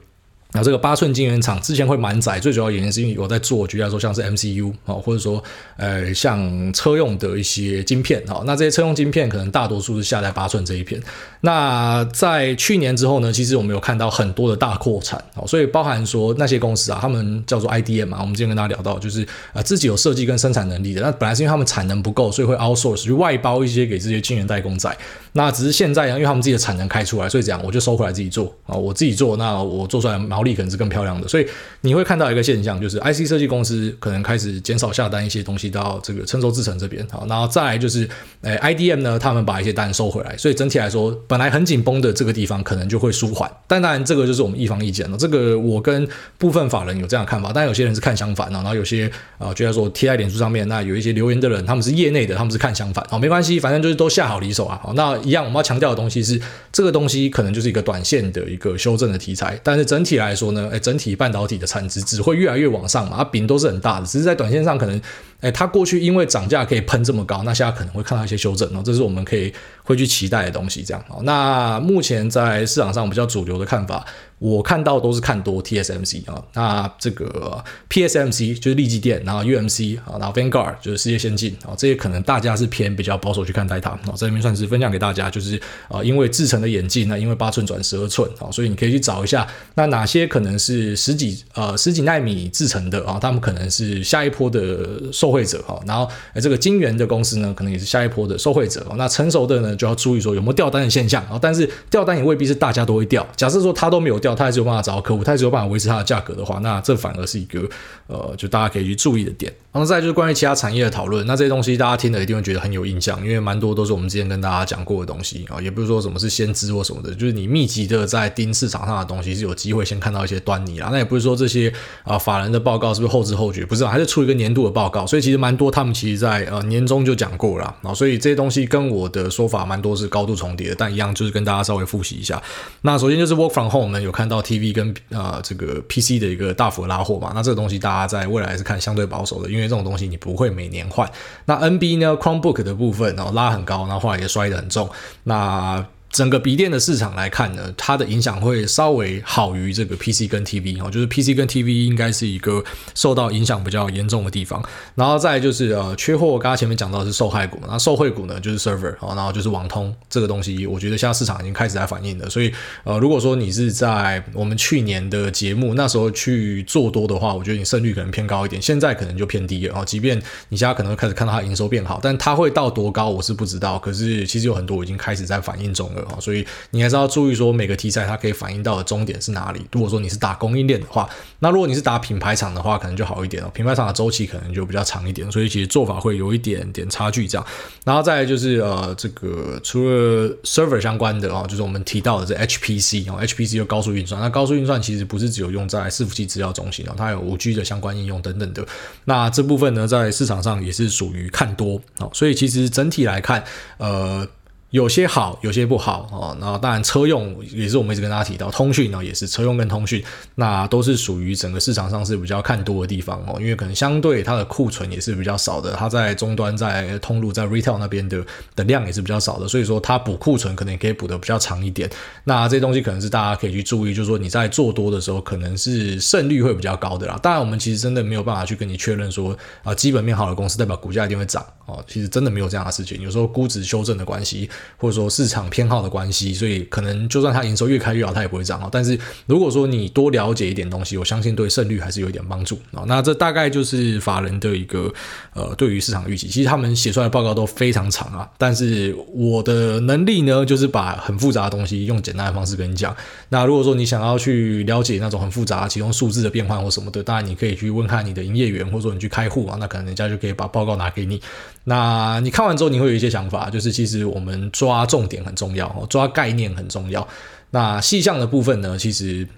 [0.52, 5.42] 那这个八寸晶圆厂之前会满载，最主要原因是因为我在做，举例来说像是 MCU 啊，或者说
[5.76, 10.98] 呃像车用的一些晶片啊，那这些车用晶片可能大多数是下在八寸这一片。
[11.42, 24.96] 那在去年之后呢，其实我们有看到很多的大扩产啊，所以包含说那些公司啊，他们叫做 IDM 嘛，我们之前跟大家聊到，就是啊自己有设计跟生产能力的，那本来是因为他们产能不够，所以会 outsource 去外包一些给这些晶圆代工仔。
[25.32, 31.46] 那只是现在呢，因为他们自己的产能开出来，所以这样我就收回来自己做啊，我自己做，那我做出来毛利可能是更漂亮的，所以
[31.80, 38.08] 你会看到一个现象，就是 IC 设计公司可能开始减少下单一些东西到这个成熟制程这边，好，然后再来就是，
[38.42, 46.06] 诶，IDM 呢，他们把一些单收回来，所以整体来说，本来很紧绷的这个地方可能就会舒缓，但当然这个就是我们一方意见了，这个我跟
[46.38, 56.18] 部分法人有这样的看法，但有些人是看相反，然后有些啊，就像说贴在脸书上面，那有一些留言的人，他们是业内的，他们是看相反，好，没关系，反正就是都下好离手啊，好，那一样我们要强调的东西。
[56.28, 56.38] 是
[56.70, 65.00] 这个东西可能就是一个短线的一个修正的题材，但是整体来来说呢，唉，整体半导体的产值只会越来越往上嘛，它饼都是很大的，只是在短线上可能
[65.40, 69.52] 哎，它过去因为涨价可以喷这么高，那现在可能会看到一些修正哦，这是我们可以
[69.84, 70.82] 会去期待的东西。
[70.82, 74.04] 这样哦，那目前在市场上比较主流的看法。
[74.40, 96.08] 我看到都是看多 TSMC 啊，那这个 PSMC 就是力积电，然后 UMC 啊，然后 Vanguard 就是世界先进啊，这些可能大家是偏比较保守去看待它啊，这里面算是分享给大家，就是啊，因为制程的演进，那因为八寸转十二寸啊，所以你可以去找一下，那哪些可能是十几呃十几纳米制程的啊，他们可能是下一波的受受惠者哈，然后
[96.40, 104.28] 这个金圆的公司呢，可能也是下一波的受惠者，那成熟的呢就要注意说有没有掉单的现象啊，但是掉单也未必是大家都会掉，假设说他都没有掉。
[104.38, 107.68] 他还是有办法找到客户，他还是有办法维持他的价格的话，那这反而是一个
[108.06, 109.52] 呃，就大家可以去注意的点。
[109.72, 120.88] 然后再就是关于其他产业的讨论，那这些东西大家听了一定会觉得很有印象，因为蛮多都是我们之前跟大家讲过的东西啊，也不是说什么是先知或什么的，就是你密集的在盯市场上的东西是有机会先看到一些端倪啦。
[120.92, 121.72] 那也不是说这些
[122.04, 132.42] 啊法人的报告是不是后知后觉，不是，还是出一个年度的报告，所以其实蛮多他们其实在呃年终就讲过了啊，所以这些东西跟我的说法蛮多是高度重叠的，但一样就是跟大家稍微复习一下。
[132.82, 140.48] 那首先就是 Work from Home 呢，有看到 TV 跟啊这个 PC 的一个大幅的拉货嘛，那这个东西大家在未来是看相对保守的，因为这种东西你不会。
[140.58, 141.08] 每年换，
[141.44, 144.90] 那 NB 呢？Chromebook 的部分，然后拉很高，然后后来也摔得很重，
[145.24, 145.86] 那。
[146.18, 152.60] 整个笔电的市场来看呢，它的影响会稍微好于这个 PC 跟 TV 哦，就是 PC 跟 TV 应该是一个
[152.92, 154.60] 受到影响比较严重的地方。
[154.96, 162.28] 然后再就是呃缺货，刚刚前面讲到是受害股，那受惠股呢就是 server 哦，然后就是网通这个东西，我觉得现在市场已经开始在反映了。
[162.28, 162.52] 所以
[162.82, 169.84] 呃，如果说你是在我们去年的节目那时候去做多的话，我觉得你胜率可能偏高一点，现在可能就偏低了哦。
[169.84, 173.78] 即便你现在可能会开始看到它营收变好，但它会到多高我是不知道。
[173.78, 176.07] 可是其实有很多已经开始在反映中了。
[176.20, 179.66] 所以你还是要注意说每个题材它可以反映到的终点是哪里。
[179.72, 181.08] 如果说你是打供应链的话，
[181.40, 183.50] 那如果你是打品牌厂的话，可能就好一点哦。
[183.54, 187.46] 品牌厂的周期可能就比较长一点，所以其实做法会有一点点差距这样。
[187.84, 194.20] 然后再来就是呃，这个除了 server 相关的啊，就是我们提到的这 HPC 哦，HPC 就高速运算。
[194.20, 198.66] 那高速运算其实不是只有用在伺服器资料中心哦，它有五 G 的相关应用等等的。
[199.04, 202.10] 那这部分呢，在市场上也是属于看多哦。
[202.12, 203.44] 所以其实整体来看，
[203.78, 204.26] 呃。
[204.70, 206.36] 有些好，有些不好哦。
[206.40, 210.04] 那当然车用也是我们一直跟大家提到，通讯呢也是车用跟通讯，
[210.34, 213.36] 那都是属于整个市场上是比较看多的地方哦。
[213.40, 218.22] 因为可能相对它的库存也是比较少的，它在终端、在通路、在 retail 那边的
[218.54, 221.88] 的量也是比较少的，所以说它补库存可能也可以补的比较长一点。
[222.24, 227.18] 那这些东西可能是大家可以去注意，就是说你在做多的时候，可能是胜率会比较高的啦。
[227.22, 231.82] 当然，我们其实真的没有办法去跟你确认说啊，基本面好的公司代表股价一定会涨哦。
[231.88, 234.50] 其实真的没有这样的事情，有时候估值修正的关系。
[234.76, 238.68] 或者说市场偏好的关系，所以可能就算它营收越开越好，它也不会涨。
[238.70, 242.84] 但是如果说你多了解一点东西，我相信对胜率还是有一点帮助啊。
[242.86, 244.92] 那这大概就是法人的一个
[245.34, 246.28] 呃对于市场预期。
[246.28, 252.94] 其实他们写出来的报告都非常长啊，但是我的能力呢，就是把很复杂的东西用简单的方式跟你讲。
[253.28, 261.20] 那如果说你想要去了解那种很复杂其中数字的变换或什么的，当然你可以去问看你的营业员，或者说你去开户啊，那可能人家就可以把报告拿给你。
[261.68, 267.06] 那你看完之后，你会有一些想法，就是其实我们抓重点很重要，抓概念很重要。
[267.50, 269.28] 那细项的部分呢，其实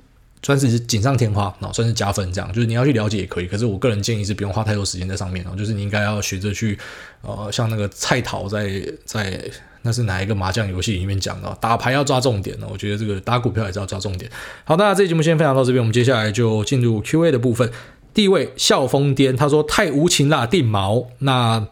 [0.41, 2.33] 算是锦上添花，算是加分。
[2.33, 5.57] 这样就是你要去了解也可以，可是我个人建议是不用花太多时间在上面哦。
[5.59, 6.79] 就是你应该要学着去，
[7.23, 9.43] 呃，像那个蔡桃在在
[9.83, 12.67] 那是哪一个麻将游戏里面讲的，打牌要抓重点呢？
[12.71, 14.31] 我觉得这个打股票也是要抓重点。
[14.65, 17.69] 好，那这期节目先分享到这边，我们接下来就进入 Q&A 的部分。
[18.15, 21.67] 第一位笑疯癫，他说太无情啦，定毛那。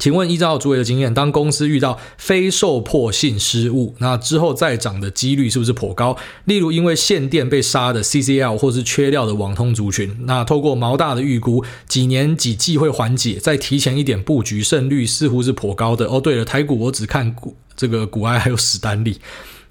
[0.00, 6.16] 请问依照诸位的经验，当公司遇到非受迫性失误，那之后再涨的几率是不是颇高？
[6.46, 16.06] 例如因为限电被杀的 CCL 或是缺料的网通族群，那透过毛大的预估，几年几季会缓解，再提前一点布局，胜率似乎是颇高的。
[16.06, 19.18] 哦，对了，台股我只看股这个股癌还有史丹利。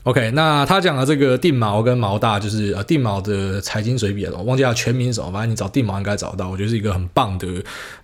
[0.03, 6.49] OK，那他讲的这个定锚跟毛大，就是呃定锚的财经随笔，我忘记他全名什么，反正你找定锚应该找到。
[6.49, 7.47] 我觉得是一个很棒的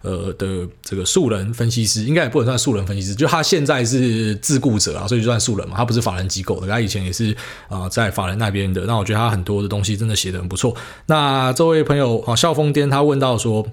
[0.01, 7.35] 呃的这个素人分析师，应该也不能算素人分析师，就他现在是自雇者啊，所以就算素人嘛，他不是法人机构的，他以前也是
[7.69, 8.81] 啊、在法人那边的。
[8.81, 10.75] 那我觉得他很多的东西真的写得很不错。
[11.05, 13.65] 那这位朋友啊，笑疯癫，他问到说。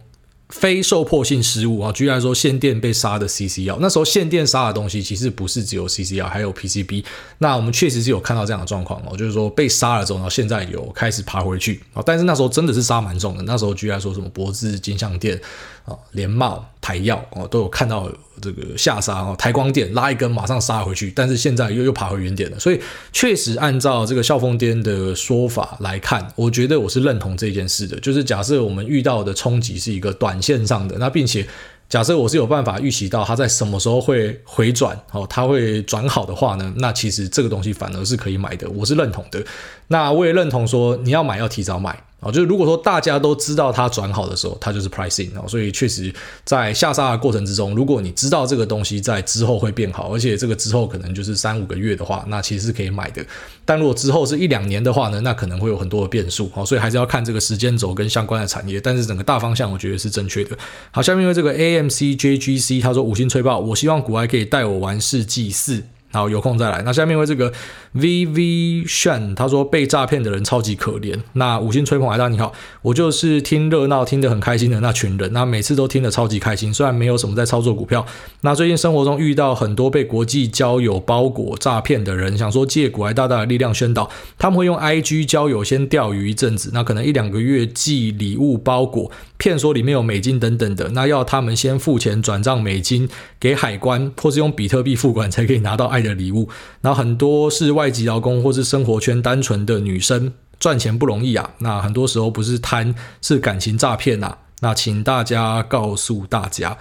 [0.53, 7.03] 非受迫性失误啊，居然说，限电被杀的 CCL，那时候限电杀的东西其实不是只有 CCL，还有 PCB。
[7.39, 13.43] 那我们确实是有看到这样的状况哦，就是说被杀了之后，然后现在有开始爬回去啊，但是那时候真的是杀蛮重的。
[13.45, 15.41] 那时候居然说，什么博智、金像电
[15.85, 18.09] 啊、联茂、台耀哦，都有看到
[18.41, 22.59] 这个下杀哦，台光电拉一根马上杀回去，但是现在又又爬回原点了。
[22.59, 22.81] 所以
[23.13, 27.99] 确实按照这个笑疯癫的说法来看，我觉得我是认同这件事的。
[28.01, 31.47] 就是假设我们遇到的冲击是一个短线上的，那并且
[31.89, 39.45] 假设我是有办法预期到它在什么时候会回转，哦，它会转好的话呢，那其实这个东西反而是可以买的，我是认同的。
[39.89, 42.03] 那我也认同说，你要买要提早买。
[42.23, 53.27] 啊，就是如果说大家都知道它转好的时候，它就是 pricing 哦，所以确实在下杀的过程之中，如果你知道这个东西在之后会变好，而且这个之后可能就是三五个月的话，那其实是可以买的。
[53.65, 58.81] 但如果之后是一两年的话呢，那可能会有很多的变数哦，所以还是要看这个时间轴跟相关的产业。
[58.81, 60.57] 但是整个大方向我觉得是正确的。
[60.93, 65.83] 好，下面因为这个 AMC JGC 他说五星吹爆，我希望股癌可以带我玩世纪四。
[66.13, 66.83] 好，有空再来。
[66.85, 67.53] 那下面为这个
[67.93, 68.43] V V
[68.87, 71.19] Shen 他说被诈骗的人超级可怜。
[71.33, 75.33] 那五星吹捧来大你好，我就是听热闹听得很开心的那群人。
[75.33, 78.05] 那每次都听得超级开心，虽然没有什么在操作股票。
[78.43, 89.11] 那最近生活中遇到很多被国际交友包裹诈骗的人，想说借股癌大大的力量宣导，他们会用 I G 交友先钓鱼一阵子，那可能一两个月寄礼物包裹。
[89.39, 93.09] 骗说里面有美金等等的，那要他们先付钱转账美金
[93.41, 96.49] 给海关，或是用比特币付款才可以拿到 I 的礼物。
[96.81, 101.51] 然后很多是外籍劳工或是生活圈单纯的女生，赚钱不容易啊。
[101.59, 104.37] 那很多时候不是贪，是感情诈骗呐。
[104.61, 106.77] 那请大家告诉大家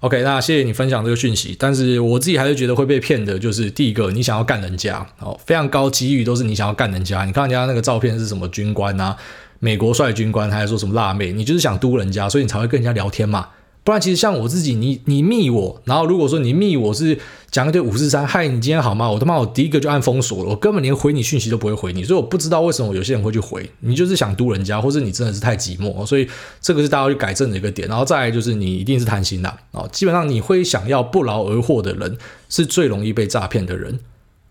[0.00, 0.22] ，OK？
[0.22, 7.24] 那谢谢你分享这个讯息，但是我自己还是觉得会被骗的，就是第一个，你想要干人家哦，非常高机遇都是你想要干人家。
[7.24, 9.16] 你看人家那个照片是什么军官啊？
[9.58, 11.32] 美国帅军官，他还说什么辣妹？
[11.32, 13.48] 你就是想嘟人家，所以你才会跟人家聊天嘛。
[13.84, 17.18] 不然，其实像我自己，你你密我，然后如果说你密我是
[17.50, 19.10] 讲一堆五四三，嗨，你今天好吗？
[19.10, 26.26] 我他妈我第一个就按封锁了，我根本连回你讯息都不会回你，所以我不知道为什么有些人会去回你，就是想嘟人家，或者你真的是太寂寞，所以
[26.62, 27.86] 这个是大家要去改正的一个点。
[27.86, 32.16] 然后再来就是你一定是贪心的啊，基本上你会想要不劳而获的人，
[32.48, 34.00] 是最容易被诈骗的人。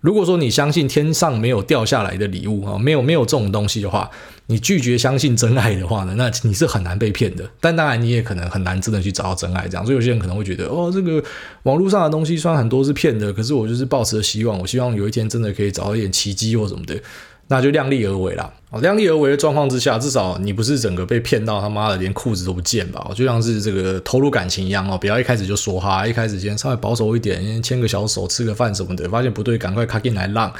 [0.03, 4.11] 如果说你相信天上没有掉下来的礼物啊，没有没有这种东西的话，
[4.47, 7.49] 你拒绝相信真爱的话呢，那你是很难被骗的。
[7.61, 9.85] 但当然你也可能很难真的去找到真爱，这样。
[9.85, 11.23] 所以有些人可能会觉得，哦，这个
[11.63, 17.01] 网络上的东西虽然很多是骗的，可是我就是抱持着希望，我希望有一天真的可以找到一点奇迹或什么的。
[17.53, 18.51] 那就量力而为啦。
[18.71, 23.11] 哦，量力而为的状况之下，至少你不是整个被骗到他妈的连裤子都不见吧？
[23.15, 30.51] 就像是这个投入感情一样哦，不要一开始就说哈，一开始先稍微保守一点，先牵个小手，吃个饭什么的，发现不对，赶快卡进来浪。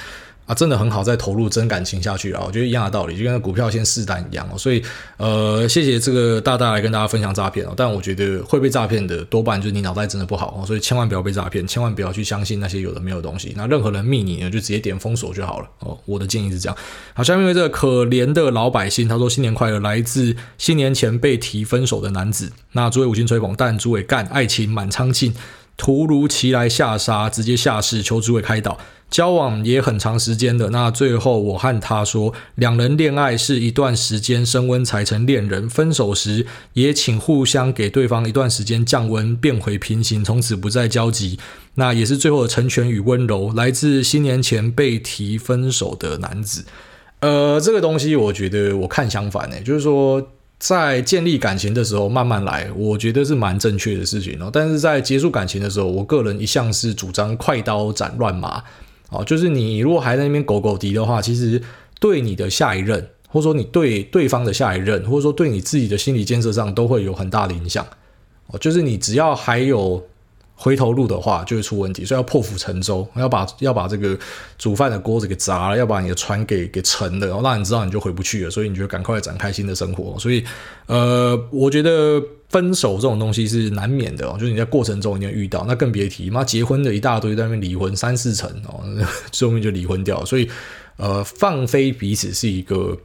[0.45, 4.58] 啊，真的很好，再投入真感情下去啊，我觉得一样的道理，就跟股票先试单一样哦。
[4.58, 4.84] 所以，
[5.17, 7.73] 呃，谢谢这个大大来跟大家分享诈骗哦。
[7.77, 13.53] 但我觉得会被诈骗的多半就是你脑袋真的不好哦，所以千万不要被诈骗，千万不要去相信那些有的没有东西。
[13.56, 15.97] 那任何人密你呢，就直接点封锁就好了哦。
[16.06, 16.77] 我的建议是这样。
[17.13, 22.51] 好，下面这个可怜的老百姓，他说新年快乐，来自新年前被提分手的男子。
[22.73, 25.34] 那诸位五星吹捧，但诸位干爱情满仓庆，
[25.77, 28.77] 突如其来下杀，直接下市，求诸位开导。
[29.09, 41.38] 交往也很长时间的，那最后我和他说，两人恋爱是一段时间升温才成恋人，分手时也请互相给对方一段时间降温，变回平行，从此不再交集。
[41.75, 46.65] 那也是最后的成全与温柔，来自新年前被提分手的男子。
[47.19, 50.27] 呃，这个东西我觉得我看相反呢，就是说
[50.65, 54.49] 在建立感情的时候慢慢来，我觉得是蛮正确的事情哦。
[54.49, 58.63] 但是在结束感情的时候，我个人一向是主张快刀斩乱麻。
[59.10, 61.62] 哦，就是你如果还在那边狗狗敌的话，其实
[61.99, 67.86] 对你的下一任，或者说你对对方的下一任，或者说对你自己的心理建设上，都会有很大的影响。
[68.47, 70.02] 哦，就是你只要还有。
[70.56, 74.18] 回头路的话就会出问题，所以要破釜沉舟，要把要把这个
[74.58, 80.18] 煮饭的锅子给砸了，要把你的船给给沉了，然后让你知道你就回不去了，所以你就赶快展开新的生活。
[80.20, 80.44] 所以，
[80.86, 88.86] 呃，我觉得分手这种东西是难免的哦，就是你在过程中一定遇到，那更别提妈结婚的一大堆在那边离婚三四成哦，
[89.32, 90.24] 最后面就离婚掉。
[90.24, 90.48] 所以，
[90.98, 92.96] 呃，放飞彼此是一个，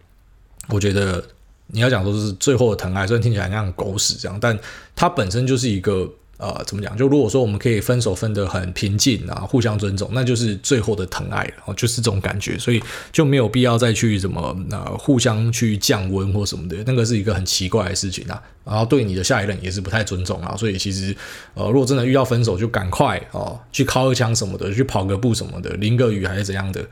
[0.69, 1.25] 我觉得
[1.69, 4.57] 你要讲说是最后的疼爱，虽然听起来像狗屎这样，但
[4.95, 6.09] 它本身就是一个。
[6.39, 6.97] 呃，怎么讲？
[6.97, 12.81] 就如果说我们可以分手分得很平静啊，互相尊重，那就是最后的疼爱了，哦，就是这种感觉，所以
[13.13, 18.43] 就没有必要再去怎么呃互相去降温或什么的，那个是一个很奇怪的事情啊。
[18.65, 21.17] 然后对你的下一任也是不太尊重啊，所以其实
[21.55, 26.85] 呃，如果真的遇到分手，就赶快哦去尻个枪什么的，去跑个步什么的，淋个雨还是怎样的。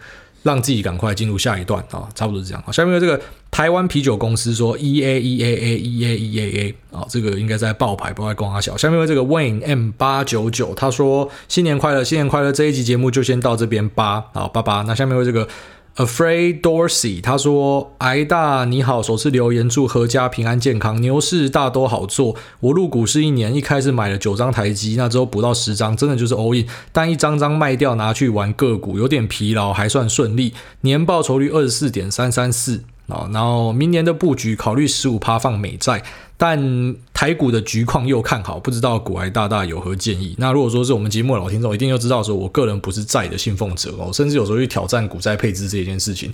[0.47, 2.63] 让自己赶快进入下一段啊，差不多是这样。
[2.65, 8.77] 好，下面有这个台湾啤酒公司说 E A E A A E A E A A 啊，这个应该在爆牌，不在光阿小。
[8.77, 12.53] 下面有这个 Wayne M 八九九，他说新年快乐，新年快乐。
[12.53, 14.85] 这一集节目就先到这边吧，好，拜拜。
[14.85, 15.49] 那下面有这个。
[15.97, 22.37] Afraid Dorsey，他说：“癌大你好，首次留言祝阖家平安健康，牛市大都好做。
[22.61, 30.53] 我入股市一年，一开始买了九张台积，那之后补到十张，真的就是 all in，但一张张卖掉拿去玩个股，有点疲劳，还算顺利。
[30.83, 36.03] 年报酬率二十四点三三四啊，然后明年的布局考虑十五趴放美债，
[36.39, 40.35] 但台股的局况又看好，不知道股癌大大有何建议？
[40.39, 46.31] 那如果说是我们节目老听众，一定要知道说，我个人不是债的信奉者哦，甚至有时候去挑战股债配置这件事情，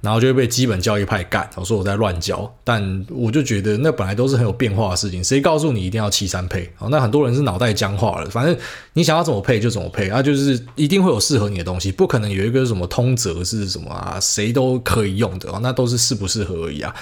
[0.00, 6.68] 然后就会被基本教义派干，我说我在乱教，但我就觉得那本来都是很有变化的事情，谁告诉你一定要七三配？
[6.78, 8.56] 哦，那很多人是脑袋僵化了，反正
[8.94, 16.92] 你想要怎么配就怎么配啊，就是一定会有适合你的东西，不可能有一个什么通则是什么啊，谁都可以用的哦，那都是适不适合而已啊。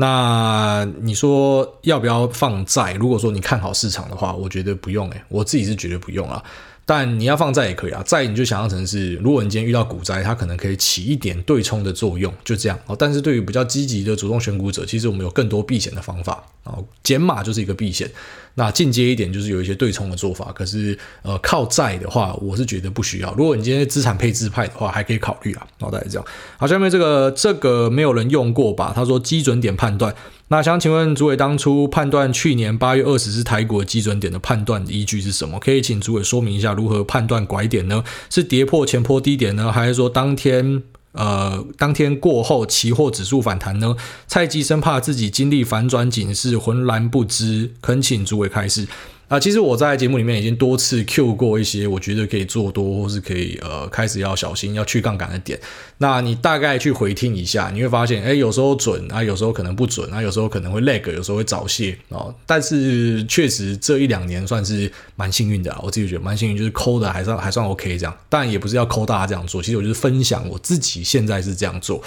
[0.00, 2.94] 那你说要不要放债？
[2.94, 6.42] 如果说你看好市场的话，我觉得不用诶，我自己是绝对不用啊。
[6.86, 12.96] 但你要放债也可以啊，债你就想象成是，如果你今天遇到股灾，它可能可以起一点对冲的作用，就这样哦。
[12.98, 18.10] 但是对于比较积极的主动选股者，其实我们有更多避险的方法哦，减码就是一个避险。
[18.54, 23.32] 那进阶一点就是有一些对冲的做法，可是呃靠债的话，我是觉得不需要。
[23.34, 25.66] 如果你今天资产配置派的话，还可以考虑啊。
[25.78, 26.26] 然后大概这样。
[26.58, 28.92] 好，下面这个这个没有人用过吧？
[28.94, 30.14] 他说基准点判断。
[30.48, 35.60] 那想请问主委，当初判断去年八月二十是台股基准点的判断依据是什么？
[35.60, 38.02] 可以请主委说明一下如何判断拐点呢？
[38.28, 40.82] 是跌破前坡低点呢，还是说当天
[41.12, 43.96] 呃当天过后期货指数反弹呢？
[44.26, 48.86] 蔡继生怕自己经历反转警示，浑然不知，恳请诸位开示。
[49.30, 55.56] 啊，其实我在节目里面已经多次 Q 过一些，我觉得可以做多或是可以呃开始要小心要去杠杆的点。
[55.98, 62.34] 那你大概去回听一下，你会发现，哎，有时候准啊，有时候可能不准啊，有时候可能会 lag，有时候会早泄哦。
[62.44, 68.12] 但是确实这一两年算是蛮幸运的，我自己觉得蛮幸运，就是抠的还算还算 OK 这样。
[68.28, 72.02] 但也不是要抠大家这样做，其实我就是分享我自己现在是这样做。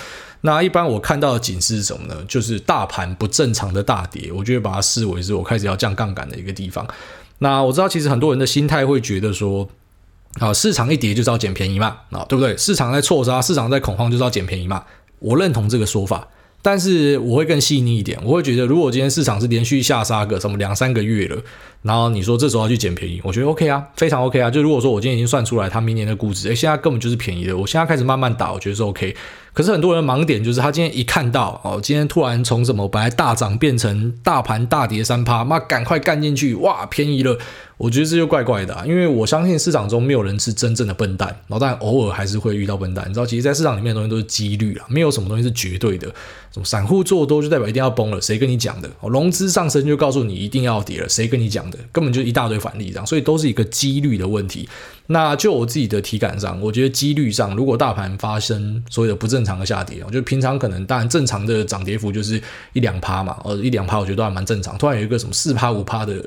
[0.46, 2.16] 那一般我看到的警示是什么呢？
[2.28, 6.86] 就是大盘不正常的大跌，我就会把它视为是我开始要降杠杆的一个地方。
[7.40, 9.68] 那我知道，其实很多人的心态会觉得说，
[10.40, 12.58] 啊，市场一跌就是要捡便宜嘛，啊，对不对？
[12.58, 14.84] 市场在错杀，市场在恐慌就是要捡便宜嘛。
[15.20, 16.28] 我认同这个说法。
[16.66, 21.38] 但是我会更细腻一点，我会觉得，如果今天市场是连续下杀个什么两三个月了，
[21.82, 24.50] 然后你说这时候要去捡便宜，我觉得 OK 啊，非常 OK 啊。
[24.50, 29.14] 就如果说我今天已经算出来它明年的估值，诶，现在根本就是便宜的，我现在开始慢慢打，我觉得是 OK。
[29.54, 37.38] 可是很多人盲点就是他今天一看到哦，今天突然从什么本来大涨变成大盘大跌三趴，妈赶快干进去，哇，便宜了。
[37.78, 43.04] 我觉得这就怪怪的啊，因为我相信市场中没有人是真正的笨蛋，然后但偶尔还是会遇到笨蛋。
[43.10, 46.08] 你知道，其实，在市场里面的东西都是几率啊，没有什么东西是绝对的。
[46.54, 48.22] 什么散户做多就代表一定要崩了？
[48.22, 48.90] 谁跟你讲的？
[49.02, 51.10] 哦，融资上升就告诉你一定要跌了？
[51.10, 51.78] 谁跟你讲的？
[51.92, 54.70] 根本就一大堆反例这样，所以都是一个几率的问题。
[55.08, 62.42] 那就我自己的体感上，我觉得几率上，如果大盘发生所有的不正常的下跌，我觉得平常可能当然正常的涨跌幅就是
[62.74, 64.78] 一两趴嘛，呃，一两趴我觉得都还蛮正常。
[64.78, 66.22] 突然有一个什么四趴五趴的。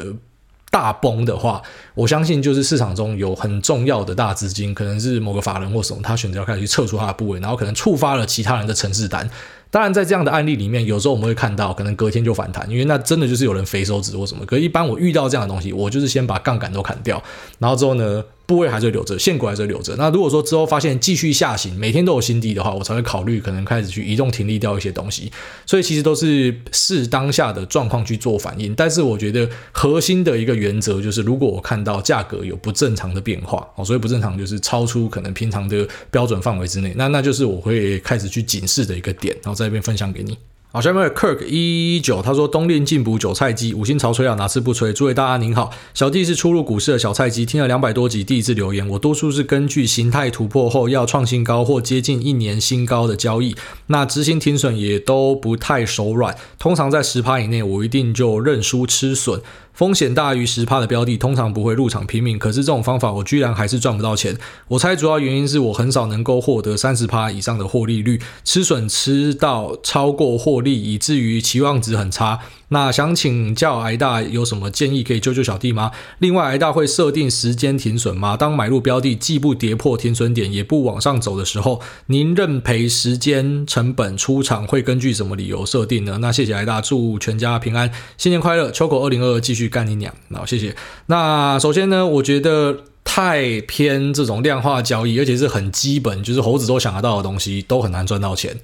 [0.68, 1.62] 大崩的话，
[1.96, 9.28] 我相信就是市场中有很重要的大资金，可能是某个法人或什么，他选择要开始去撤出他的部位，然后可能触发了其他人的城市单。
[9.68, 14.46] 当然，在这样的案例里面，有时候我们会看到，可能隔天就反弹，因为那真的就是有人肥手指或什么。
[14.46, 17.22] 可一般我遇到这样的东西，我就是先把杠杆都砍掉，
[17.58, 19.96] 然后之后呢，部位还是留着，现股还是留着。
[19.96, 25.30] 那如果说之后发现继续下行，每天都有新低的话，我才会考虑可能开始去移动停利掉一些东西。
[25.66, 28.72] 所以其实都是视当下的状况去做反应。
[28.74, 40.36] 但是我觉得核心的一个原则就是，如果我看到价格有不正常的变化，哦，所以不正常就是超出可能平常的标准范围之内，那那就是我会开始去警示的一个点，然后在这边分享给你。
[40.72, 44.92] 好，下面的 Kirk 一一九，他说冬练进补韭菜鸡，五星潮吹啊，哪次不吹？
[44.92, 48.86] 诸位大家您好，小弟是初入股市的小菜鸡，听了两百多集，第一次留言。
[48.86, 53.56] 我多数是根据形态突破后要创新高或接近一年新高的交易，
[53.86, 59.40] 那执行停损也都不太手软，通常在十趴以内，我一定就认输吃损。
[59.76, 62.38] 风险大于十趴的标的，通常不会入场拼命。
[62.38, 64.34] 可是这种方法，我居然还是赚不到钱。
[64.68, 72.38] 我猜主要原因是我很少能够获得三十趴以上的获利率，吃损吃到超过获利，以至于期望值很差。
[72.68, 75.92] 那想请教癌大有什么建议可以救救小弟吗？
[76.18, 78.36] 另外，癌大会设定时间停损吗？
[78.36, 86.18] 当买入标的既不跌破停损点，也不往上走的时候，您认赔时间成本出场会根据什么理由设定呢？
[86.20, 90.12] 那谢谢癌大，祝全家平安，新年快乐，秋口二零二二继续干你娘！
[90.34, 90.74] 好，谢谢。
[91.06, 98.56] 那首先呢，我觉得太偏这种量化交易，而且是很基本，就是猴子都想得到的东西，都很难赚到钱。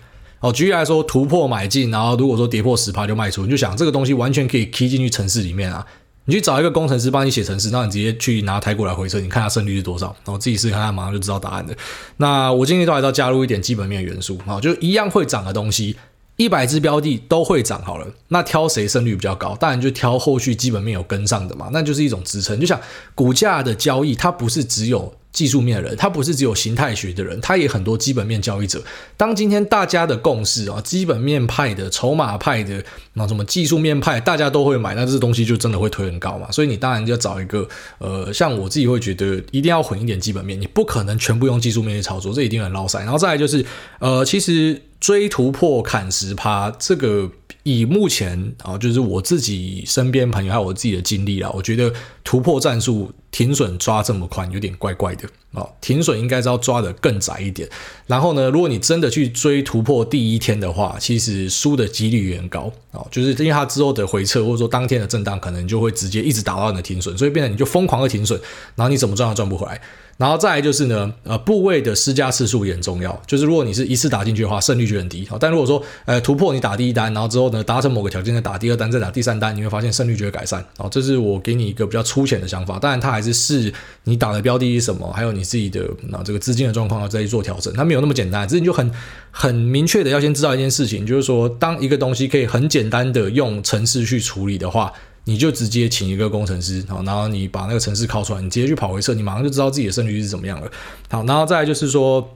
[0.42, 5.86] 哦，举例来说，突破买进，然后如果说跌破十趴就卖出，你就想这个东西完全可以 key 进去程式里面啊。
[6.24, 11.76] 你去找一个工程师帮你写程式，那你直接去拿台股来回测，你看它胜率是多少，然后自己试试看，马上就知道答案的。
[12.16, 15.96] 那我今天都还要加入一点基本面元素啊，就一样会涨的东西，
[16.36, 19.56] 一百只标的都会涨好了，那挑谁胜率比较高？
[19.56, 22.58] 当然就挑后续基本面有跟上的嘛，那就是一种支撑。
[22.58, 22.80] 就像
[23.14, 25.14] 股价的交易，它不是只有。
[25.32, 28.82] 技术面的人，他不是只有形态学的人，他也很多基本面交易者。
[29.16, 36.50] 当今天大家的共识啊，基本面派的、筹码派的，那什么技术面派，大家都会买，那这东西就真的会推很高嘛。
[36.50, 37.66] 所以你当然就要找一个，
[37.98, 43.00] 呃，像我自己会觉得一定要混一点基本面，你不可能全部用技术面去操作，这一定很捞塞。
[43.00, 43.64] 然后再来就是，
[44.00, 47.30] 呃，其实追突破砍十趴这个。
[47.64, 51.92] 以目前啊，就是我自己身边朋友还有我自己的经历啦，我觉得
[52.24, 57.68] 突破战术停损抓这么宽有点怪怪的啊，停损应该是要抓的更窄一点。
[58.06, 68.38] 然后呢，如果你真的去追突破第一天的话，其实输的几率也很高啊，就是因为它之后的回撤或者说当天的震荡，可能就会直接一直打到你的停损，所以变成你就疯狂的停损，
[68.76, 69.80] 然后你怎么赚都赚不回来。
[70.18, 73.20] 然后再来就是呢，呃，部位的施加次数也很重要。
[73.26, 75.26] 就是如果你是一次打进去的话，胜率就很低。
[75.40, 80.64] 但如果说，呃，突破你打第一单，然后之后呢，达成某个条件再打第二单，再打第三单，你会发现胜率就会改善。
[80.76, 82.78] 哦，这是我给你一个比较粗浅的想法。
[82.78, 83.72] 当然，它还是视
[84.04, 87.72] 你打的标的是什么，还有你自己的那这个资金的状况要再去做调整。
[87.74, 88.90] 它没有那么简单，只是你就很
[89.30, 94.92] 很明确的要先知道一件事情，就是说，当一个东西可以很简单的用程式去处理的话。
[95.24, 100.68] 你就直接请一个工程师，好，然后你把那个程式拷出来，你直接去跑回测，你马上就知道自己的胜率是怎么样了。
[101.10, 102.28] 好，然后再就是说。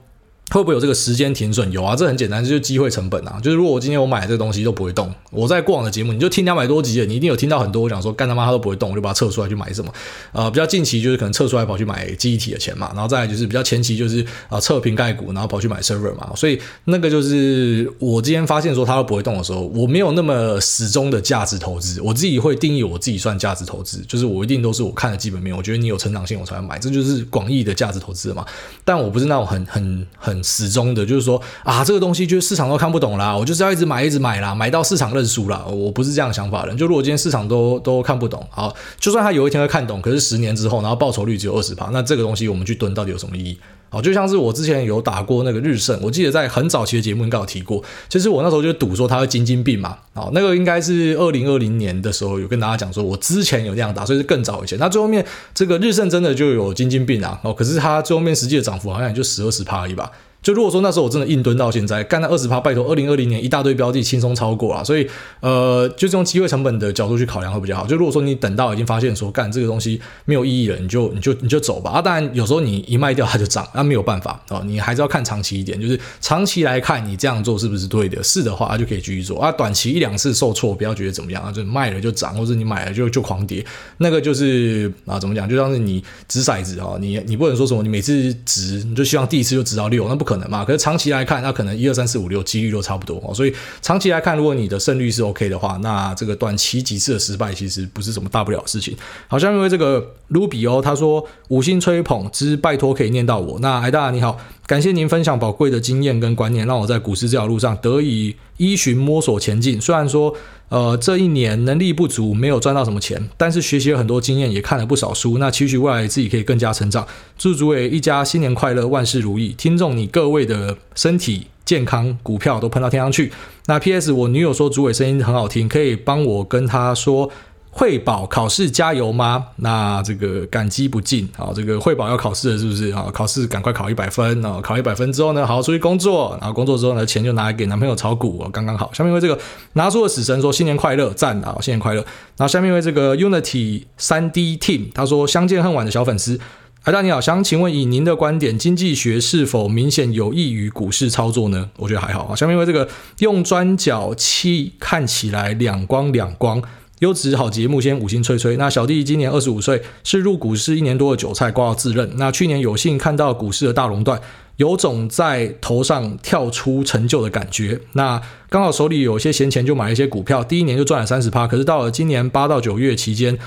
[0.49, 1.69] 会不会有这个时间停损？
[1.71, 3.37] 有啊，这很简单，就是机会成本啊。
[3.43, 9.93] 就是如果我今天我买这个东西都不会动，我在过往的节目你就听两百多集了，你一定有听到很多我想说干他妈他都不会动，我就把它撤出来去买什么。
[10.31, 16.31] 呃，比较近期就是可能撤出来跑去买记忆体的钱嘛，然后再就是比较前期就是啊测瓶盖股，然后跑去买 server 嘛。
[16.35, 28.45] 所以那个就是我今天发现说它都不会动的时候，我没有那么始终的价值投资，我自己会定义我自己算价值投资，就是我一定都是我看的基本面，我觉得你有成长性我才会买，这就是广义的价值投资嘛。
[28.85, 31.17] 但我不是那种很很很始终的，就。
[31.17, 35.65] 是说啊，这个东西就是市场都看不懂啦，我就是要一直买，一直买啦，买到市场认输啦。
[35.65, 36.75] 我不是这样想法的。
[36.75, 43.57] 就如果今天市场都都看不懂，好，就算他有一天会看懂，可是十年之后，然后报酬率只有二十趴，那这个东西我们去蹲到底有什么意义？
[43.89, 47.81] 好，就像是我之前有打过那个日盛，我记得在很早期的节目应该有提过。
[48.09, 54.77] 其实我那时候就赌说他会金晶病嘛，好，那个应该是二零二零年的时候有跟大家讲说，我之前有那样打，所以是更早以前。
[54.77, 55.25] 那最后面
[55.55, 60.11] 这个日盛真的就有金晶病啊，哦，可是它最后面实际的涨幅好像也就十二十趴而已吧。
[60.41, 65.05] 就如果说那时候我真的硬蹲到现在，干那二十趴，拜托，二零二零年一大堆标的轻松超过了，所以
[65.41, 67.85] 呃，就这种机会成本的角度去考量会比较好。
[67.85, 71.91] 就如果说你等到已经发现说干这个东西没有意义了，你就你就你就走吧。
[71.91, 79.51] 啊，当然有时候你一卖掉它就涨，那没有办法啊，你还是要看长期一点，就是长期来看你这样做是不是对的，是的话就可以继续做啊。
[79.51, 83.65] 短期一两次受挫，不要觉得怎么样啊，就卖了就涨，或者你买了就就狂跌，
[83.97, 90.63] 那个就是啊怎么讲，就像是你掷骰子啊，你你不能说什么你每次掷你就希望第一次就掷到六，那不可能嘛。
[90.63, 91.07] 可是长期。
[91.07, 98.93] 来看，那可能一二三四五六几率都差不多哦，所以长期来看，如果你的胜率是 OK 的话，那这个短期几次的失败其实不是什么大不了的事情。
[99.29, 104.37] 好像因为这个卢比欧他说五星吹捧之拜托可以念到我，那艾大你好，
[104.67, 109.79] 感谢您分享宝贵的经验跟观念，让我在股市这条路上得以依循摸索前进。
[109.79, 110.35] 虽然说
[110.67, 115.37] 呃这一年能力不足，没有赚到什么钱，但是学习了很多经验，也看了不少书。
[115.37, 117.07] 那期许未来自己可以更加成长。
[117.37, 119.55] 祝主委一家新年快乐，万事如意。
[119.57, 123.31] 听众你各位的身体健康，股票都喷到天上去。
[123.67, 124.11] 那 P.S.
[124.11, 127.31] 我女友说主委声音很好听，可以帮我跟她说。
[127.77, 129.45] 会保考试加油吗？
[129.57, 131.51] 那这个感激不尽啊！
[131.55, 133.05] 这个会保要考试了，是不是啊？
[133.13, 134.59] 考试赶快考一百分啊！
[134.63, 138.89] 考一百分之后呢，好好出去工作，然后工作之后呢，钱就拿来给男朋友炒股，刚刚好。
[138.95, 139.37] 下面为这个
[139.73, 141.55] 拿出了死神说新年快乐，赞啊！
[141.61, 142.01] 新年快乐。
[142.35, 146.39] 然后下面为这个 Unity 3D Team 他说相见恨晚的小粉丝，
[146.81, 151.69] 哎大你好，想请问以您的观点，经济学是否明显有益于股市操作呢？
[151.77, 152.35] 我觉得还好啊。
[152.35, 156.59] 下面为这个用砖角器看起来两光两光。
[156.99, 158.57] 优质好节目，先五星吹吹。
[158.57, 162.09] 那小弟今年二十五岁，是入股市一年多的韭菜，挂到自认。
[162.15, 164.19] 那去年有幸看到股市的大熔断，
[164.55, 167.79] 有种在头上跳出成就的感觉。
[167.93, 168.19] 那
[168.49, 171.45] 刚好手里有些闲钱，就买了一些股票，第一年就赚了三十趴。
[171.45, 173.37] 可是到了今年八到九月期间，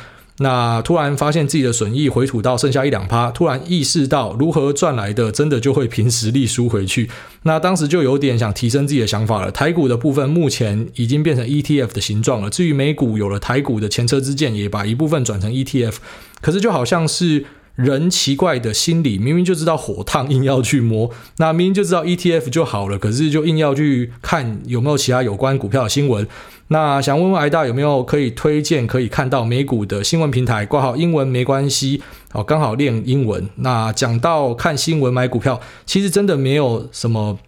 [0.43, 7.11] 那突然发现自己的损益回吐到剩下一两趴，突然意识到如何赚来的真的就会凭实力输回去。
[7.43, 9.53] 那当时就有点想提升自己的想法了。
[9.53, 12.49] 台股的部分目前已经变成 ETF 的形状了。
[12.49, 15.97] 至于美股，有了台股的前车之鉴，也把一部分转成 ETF。
[16.41, 17.45] 可是就好像是
[17.83, 26.27] 人奇怪的心理，明明就知道火烫，硬要去摸；那明明就知道 ETF 就好了，可是就硬要去看有没有其他有关股票的新闻。
[26.69, 30.65] 那想问问艾大有没有可以推荐可以看到美股的新闻平台？
[30.65, 32.01] 挂号英文没关系，
[32.31, 33.49] 好，刚好练英文。
[33.57, 37.39] 那讲到看新闻买股票，其实真的没有什么，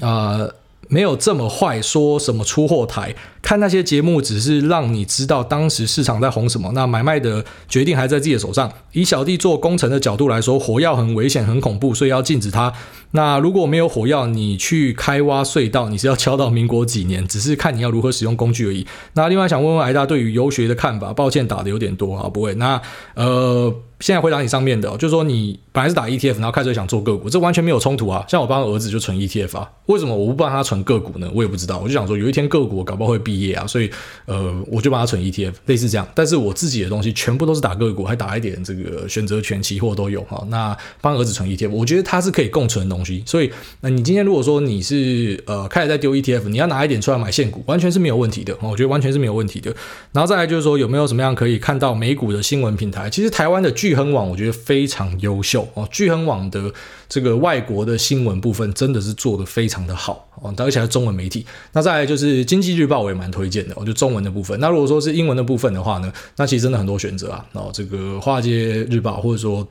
[0.00, 0.50] 呃，
[0.88, 6.70] 没有这么坏，说什么出货台，看那些节目只是让你知道当时市场在红什么。
[6.72, 8.70] 那买卖的决定还在自己的手上。
[8.92, 12.72] 以小弟做工程的角度来说，火药很危险、很恐怖，所以要禁止它。
[13.12, 17.26] 那如果没有火药，你去开挖隧道，你是要敲到民国几年？
[17.26, 18.86] 只是看你要如何使用工具而已。
[19.14, 22.54] 那另外想问问癌大对于游学的看法，抱歉打的有点多啊，不会。
[22.54, 22.80] 那
[23.14, 23.74] 呃。
[24.00, 28.24] 现在回答你上面的，就是说你本来是打 ETF，然后开始想做个股，这完全没有冲突啊。
[28.28, 31.30] 像我帮儿子就存 ETF 啊，为什么我不帮他存个股呢？
[31.34, 31.78] 我也不知道。
[31.78, 33.90] 我就想说，有一天个股搞不好会毕业啊，所以
[34.26, 36.06] 呃，我就帮他存 ETF，类似这样。
[36.14, 40.44] 但是我自己的东西全部都是打个股，还打一点这个选择权、期货都有哈。
[40.48, 43.22] 那帮儿子存 ETF，我觉得它是可以共存的东西。
[43.26, 48.56] 所以，那你今天如果说你是呃开始在丢 ETF，你要拿一点出来买现股，完全是没有问题的。
[48.60, 49.74] 我觉得完全是没有问题的。
[50.12, 53.08] 然后再来就是说，有没有什么样可以看到美股的新闻平台？
[53.10, 56.72] 其实台湾的巨恒网，我觉得非常优秀哦，巨亨网的
[57.08, 61.44] 这个外国的新闻部分真的是做得非常的好哦，而且是中文媒体。
[61.72, 64.58] 那再来就是经济日报，我也蛮推荐的，我觉得中文的部分。
[64.60, 67.46] 那如果说是英文的部分的话呢，那其实真的很多选择啊。
[67.52, 69.66] 哦，这个华尔街日报或者说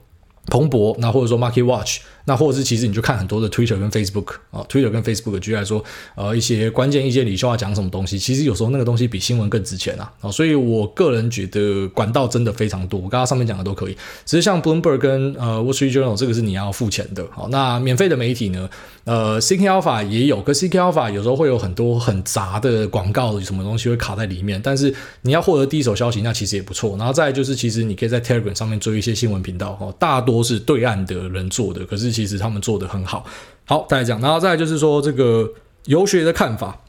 [0.47, 1.99] 彭博，那或者说 Market Watch。
[2.25, 5.83] 那或者是其实你就看很多的 Twitter 跟 Facebook 啊，Twitter 跟 Facebook 举例来说，
[6.15, 13.93] 呃，一些关键一些领袖要讲什么东西，其实有时候那个东西比新闻更值钱啊，啊，所以我个人觉得管道真的非常多，我刚刚上面讲的都可以，
[14.25, 18.69] 只是像 Bloomberg 跟呃 Wall Street Journal 这个是你要付钱的，好，那免费的媒体呢，
[19.03, 24.93] 呃，Seeking Alpha 也有，可 Seeking Alpha 有时候会有很多很杂的广告，什么东西会卡在里面，但是
[25.23, 32.87] 你要获得第一手消息，那其实也不错，然后再就是其实你可以在 Telegram 上面追一些新闻频道，哦，大多是对岸的人做的，可是其实他们做的。
[32.93, 33.25] 很好，
[33.65, 35.51] 好，大家讲，然后再就是说这个
[35.85, 36.79] 游学的看法。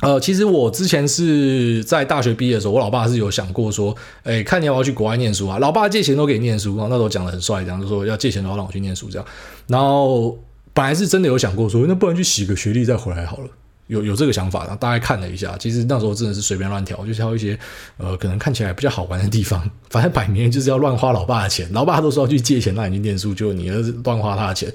[0.00, 5.58] 呃，其实我之前是在大学毕业的时候，我老爸是有想过说，哎，看你要不要去国外念书啊？
[5.58, 9.26] 老爸借钱都给你念书，那时候讲的很帅，这样就说要借钱的话让我去念书这样。
[9.66, 10.38] 然后
[10.72, 13.48] 本来是真的有想过说，那不然去洗个学历再回来好了，
[13.86, 14.60] 有有这个想法。
[14.60, 17.58] 然后大概看了一下，其实那时候真的是随便乱挑，就挑一些
[17.96, 21.70] 呃可能看起来比较好玩的地方， 反正摆明就是要乱花老爸的钱。
[21.72, 24.72] 老爸都说要去借钱让你去念书，就你儿子乱花他的钱。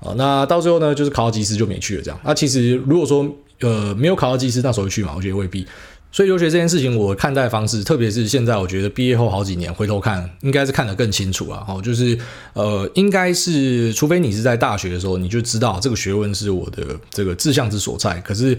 [0.00, 2.20] 啊，那到最后呢，就是考到技师就没去了，这样。
[2.24, 3.24] 那其实如果说
[3.60, 5.66] 呃没有考到技师，那时候去嘛，我觉得未必。
[6.12, 11.64] 所以留学这件事情，我看待方式，特别是现在，我觉得毕业后好几年回头看，应该是看得更清楚啊。
[11.66, 12.16] 哦，就是
[12.52, 18.20] 呃，应该是除非你是在大学的时候，你就知道这个学问是我的这个志向之所在。
[18.20, 18.56] 可是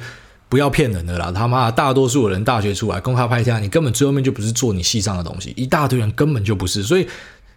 [0.50, 7.08] 不要骗人的啦，他妈大多数人大学出来公开拍下，你根本最后面就不是做你系上的东西，一大堆人根本就不是，所以。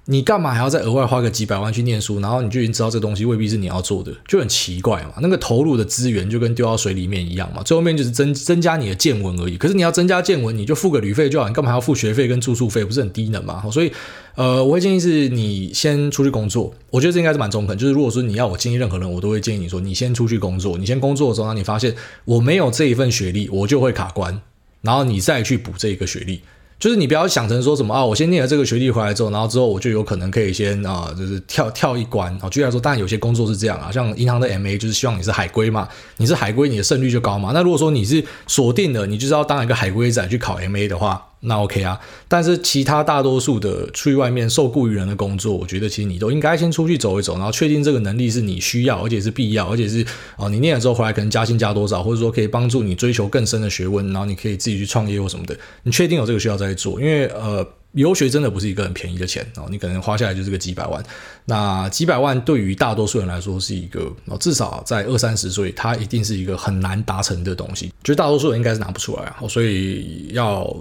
[0.08, 2.20] 你干嘛还要再额外花个几百万去念书？
[2.20, 5.14] 然后你就已经知道这东西未必是你要做的，就很奇怪嘛。
[5.20, 7.60] 那个投入的资源就跟丢到水里面一样嘛。
[7.64, 9.56] 最后面就是增增加你的见闻而已。
[9.56, 12.84] 可是你要增加见闻，你就付个旅费就好，你干嘛还要付学费跟住宿费？
[12.84, 13.68] 不是很低能嘛？
[13.72, 13.90] 所以，
[14.36, 16.72] 呃，我会建议是你先出去工作。
[16.90, 17.76] 我觉得这应该是蛮中肯。
[17.76, 20.78] 就是如果说你要我建议任何人，我都会建议你说，你先出去工作。
[20.78, 21.92] 你先工作的时候，你发现
[22.24, 24.40] 我没有这一份学历，我就会卡关，
[24.82, 26.42] 然后你再去补这一个学历。
[26.78, 32.48] 就是你不要想成说什么啊，我先念了这个学历回来之后，然后之后我就有可能可以先啊，就是跳跳一关啊。
[32.50, 37.52] 举例来说，当然有些工作是这样啊，像银行的 MA 就是希望你是海归嘛，你是海归，你的胜率就高嘛。
[37.54, 41.26] 那如果说你是锁定了，你就是要当一个海归仔去考 MA 的话。
[41.40, 50.04] 那 OK 啊，但是其他大多数的出去外面受雇于人的工作，我觉得其实你都应该先出去走一走，然后确定这个能力是你需要，而且是必要，而且是
[50.36, 61.00] 哦，你念了之后回来可能加薪加多少，或者说可以帮助你追求更深的学问，然后你可以自己去创业或什么的，你确定有这个需要再做，因为呃，留学真的不是一个很便宜的钱哦，你可能花下来就是个几百万，
[61.44, 70.74] 那几百万对于大多数人来说是一个哦，至少在二三十岁，它一定是一个很难达成的东西，就是大多数人应该是拿不出来啊，所以要。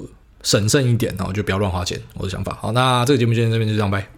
[0.45, 1.99] 审慎一点，然后就不要乱花钱。
[2.13, 2.57] 我的想法。
[2.61, 4.14] 好，那这个节目今天这边就这样，拜。